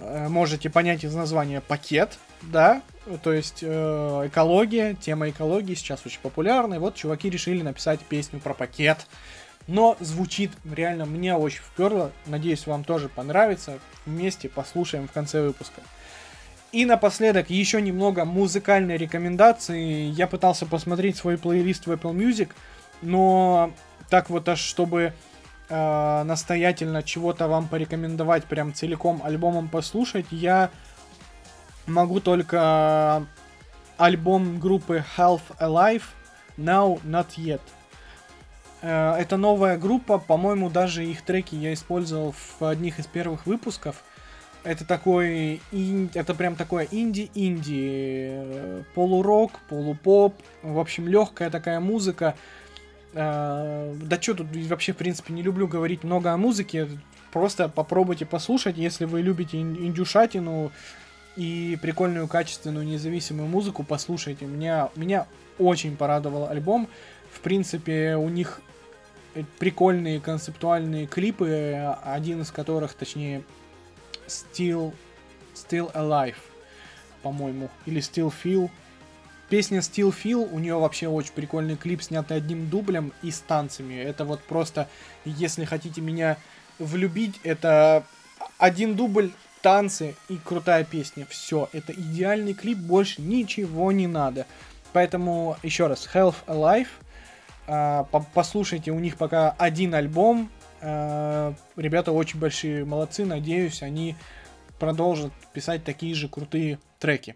Э, 0.00 0.28
можете 0.28 0.70
понять 0.70 1.04
из 1.04 1.14
названия 1.14 1.60
пакет, 1.60 2.18
да, 2.42 2.82
то 3.22 3.32
есть 3.32 3.58
э, 3.62 4.22
экология, 4.26 4.94
тема 4.94 5.28
экологии 5.28 5.74
сейчас 5.74 6.04
очень 6.06 6.20
популярна, 6.20 6.74
и 6.74 6.78
вот 6.78 6.94
чуваки 6.94 7.28
решили 7.28 7.62
написать 7.62 8.00
песню 8.00 8.40
про 8.40 8.54
пакет. 8.54 9.06
Но 9.66 9.96
звучит 10.00 10.50
реально, 10.64 11.04
мне 11.04 11.34
очень 11.36 11.60
вперло, 11.60 12.10
надеюсь, 12.26 12.66
вам 12.66 12.82
тоже 12.82 13.08
понравится. 13.08 13.78
Вместе 14.06 14.48
послушаем 14.48 15.06
в 15.06 15.12
конце 15.12 15.42
выпуска. 15.42 15.82
И 16.72 16.84
напоследок 16.84 17.50
еще 17.50 17.80
немного 17.82 18.24
музыкальной 18.24 18.96
рекомендации. 18.96 20.10
Я 20.10 20.26
пытался 20.26 20.66
посмотреть 20.66 21.16
свой 21.16 21.36
плейлист 21.36 21.86
в 21.86 21.92
Apple 21.92 22.14
Music– 22.14 22.48
но 23.02 23.72
так 24.08 24.30
вот 24.30 24.48
аж 24.48 24.60
чтобы 24.60 25.12
э, 25.68 26.22
настоятельно 26.24 27.02
чего-то 27.02 27.48
вам 27.48 27.68
порекомендовать, 27.68 28.44
прям 28.44 28.74
целиком 28.74 29.20
альбомом 29.24 29.68
послушать, 29.68 30.26
я 30.30 30.70
могу 31.86 32.20
только 32.20 33.26
альбом 33.96 34.58
группы 34.58 35.04
Half 35.16 35.42
Alive 35.60 36.02
Now 36.56 37.00
Not 37.04 37.36
Yet. 37.36 37.60
Э, 38.82 39.14
это 39.18 39.36
новая 39.36 39.78
группа, 39.78 40.18
по-моему, 40.18 40.70
даже 40.70 41.04
их 41.04 41.22
треки 41.22 41.54
я 41.54 41.72
использовал 41.72 42.32
в 42.32 42.64
одних 42.64 42.98
из 42.98 43.06
первых 43.06 43.46
выпусков. 43.46 44.02
Это 44.62 44.84
такой, 44.84 45.60
ин... 45.72 46.10
это 46.14 46.34
прям 46.34 46.54
такое 46.54 46.86
инди-инди, 46.90 48.30
э, 48.32 48.82
полурок, 48.94 49.52
полупоп, 49.68 50.34
в 50.62 50.78
общем, 50.78 51.08
легкая 51.08 51.50
такая 51.50 51.80
музыка, 51.80 52.34
Э, 53.12 53.94
да 54.00 54.20
что 54.20 54.34
тут 54.34 54.46
вообще, 54.68 54.92
в 54.92 54.96
принципе, 54.96 55.32
не 55.32 55.42
люблю 55.42 55.66
говорить 55.66 56.04
много 56.04 56.32
о 56.32 56.36
музыке. 56.36 56.88
Просто 57.32 57.68
попробуйте 57.68 58.26
послушать, 58.26 58.76
если 58.76 59.04
вы 59.04 59.22
любите 59.22 59.60
индюшатину 59.60 60.72
и 61.36 61.78
прикольную, 61.80 62.26
качественную, 62.28 62.84
независимую 62.86 63.48
музыку, 63.48 63.84
послушайте. 63.84 64.46
Меня, 64.46 64.90
меня 64.96 65.26
очень 65.58 65.96
порадовал 65.96 66.48
альбом. 66.48 66.88
В 67.32 67.40
принципе, 67.40 68.16
у 68.16 68.28
них 68.28 68.60
прикольные 69.58 70.20
концептуальные 70.20 71.06
клипы, 71.06 71.96
один 72.02 72.42
из 72.42 72.50
которых, 72.50 72.94
точнее, 72.94 73.42
Still, 74.26 74.92
Still 75.54 75.92
Alive, 75.94 76.36
по-моему, 77.22 77.70
или 77.86 78.00
Still 78.00 78.32
Feel, 78.42 78.70
Песня 79.50 79.80
Still 79.80 80.14
Feel, 80.14 80.48
у 80.48 80.60
нее 80.60 80.78
вообще 80.78 81.08
очень 81.08 81.32
прикольный 81.32 81.76
клип, 81.76 82.02
снятый 82.02 82.36
одним 82.36 82.70
дублем 82.70 83.12
и 83.20 83.32
с 83.32 83.40
танцами. 83.40 83.94
Это 83.94 84.24
вот 84.24 84.40
просто, 84.44 84.88
если 85.24 85.64
хотите 85.64 86.00
меня 86.00 86.36
влюбить, 86.78 87.40
это 87.42 88.04
один 88.58 88.94
дубль, 88.94 89.32
танцы 89.60 90.14
и 90.28 90.36
крутая 90.36 90.84
песня. 90.84 91.26
Все, 91.28 91.68
это 91.72 91.92
идеальный 91.92 92.54
клип, 92.54 92.78
больше 92.78 93.22
ничего 93.22 93.90
не 93.90 94.06
надо. 94.06 94.46
Поэтому, 94.92 95.56
еще 95.64 95.88
раз, 95.88 96.08
Health 96.14 96.36
Alive. 96.46 96.88
А, 97.66 98.04
послушайте, 98.34 98.92
у 98.92 99.00
них 99.00 99.16
пока 99.16 99.50
один 99.58 99.96
альбом. 99.96 100.48
А, 100.80 101.54
ребята 101.74 102.12
очень 102.12 102.38
большие 102.38 102.84
молодцы, 102.84 103.24
надеюсь, 103.24 103.82
они 103.82 104.14
продолжат 104.78 105.32
писать 105.52 105.82
такие 105.82 106.14
же 106.14 106.28
крутые 106.28 106.78
треки. 107.00 107.34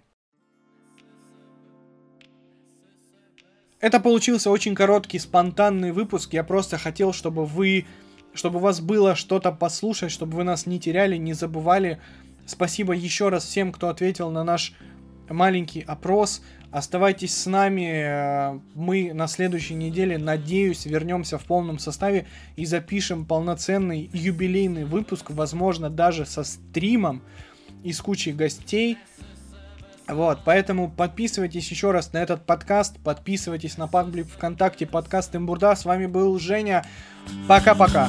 Это 3.85 4.01
получился 4.01 4.51
очень 4.51 4.75
короткий, 4.75 5.19
спонтанный 5.19 5.93
выпуск. 5.93 6.33
Я 6.33 6.43
просто 6.43 6.79
хотел, 6.79 7.13
чтобы 7.13 7.45
вы, 7.45 7.85
чтобы 8.33 8.57
у 8.57 8.63
вас 8.63 8.81
было 8.81 9.15
что-то 9.15 9.53
послушать, 9.53 10.11
чтобы 10.11 10.39
вы 10.39 10.45
нас 10.45 10.65
не 10.65 10.81
теряли, 10.81 11.19
не 11.19 11.35
забывали. 11.35 12.01
Спасибо 12.47 12.95
еще 12.95 13.29
раз 13.29 13.45
всем, 13.45 13.73
кто 13.73 13.91
ответил 13.91 14.31
на 14.31 14.43
наш 14.43 14.73
маленький 15.29 15.83
опрос. 15.83 16.41
Оставайтесь 16.71 17.37
с 17.37 17.45
нами. 17.45 18.59
Мы 18.75 19.13
на 19.13 19.27
следующей 19.27 19.75
неделе, 19.75 20.17
надеюсь, 20.17 20.87
вернемся 20.87 21.37
в 21.37 21.45
полном 21.45 21.79
составе 21.79 22.27
и 22.57 22.65
запишем 22.65 23.27
полноценный 23.27 24.09
юбилейный 24.15 24.87
выпуск, 24.87 25.27
возможно, 25.29 25.91
даже 25.91 26.25
со 26.25 26.43
стримом 26.43 27.23
и 27.83 27.93
с 27.93 28.01
кучей 28.01 28.33
гостей. 28.33 28.97
Вот, 30.07 30.41
поэтому 30.45 30.91
подписывайтесь 30.91 31.71
еще 31.71 31.91
раз 31.91 32.13
на 32.13 32.19
этот 32.19 32.45
подкаст, 32.45 32.99
подписывайтесь 33.03 33.79
на 33.79 33.89
паблик 33.89 34.29
ВКонтакте, 34.29 34.87
подкаст 34.87 35.35
Имбурда. 35.35 35.75
С 35.75 35.87
вами 35.87 36.07
был 36.07 36.39
Женя. 36.39 36.85
Пока-пока. 37.49 38.09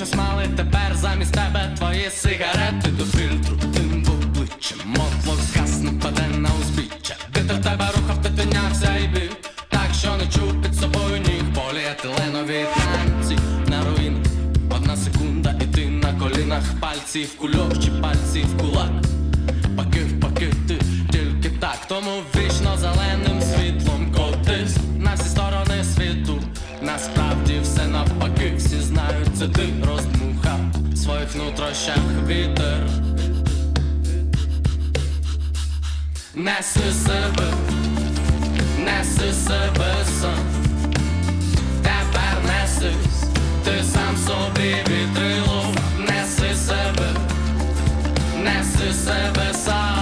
Насправді 0.00 0.48
все 0.56 1.08
навпаки, 1.18 2.08
всі 2.08 2.28
знають, 2.28 2.82
це 2.82 2.82
ти 2.82 2.89
твоїх 31.79 31.79
нутрощах 31.79 32.27
вітер. 32.27 32.79
Неси 36.35 36.93
себе, 37.05 37.53
неси 38.77 39.33
себе 39.33 39.95
сам, 40.21 40.45
тепер 41.83 42.37
несись, 42.47 43.23
ти 43.63 43.83
сам 43.83 44.17
собі 44.17 44.75
вітрило, 44.87 45.65
неси 45.99 46.55
себе, 46.55 47.09
неси 48.43 48.93
себе 48.93 49.53
сам, 49.65 49.98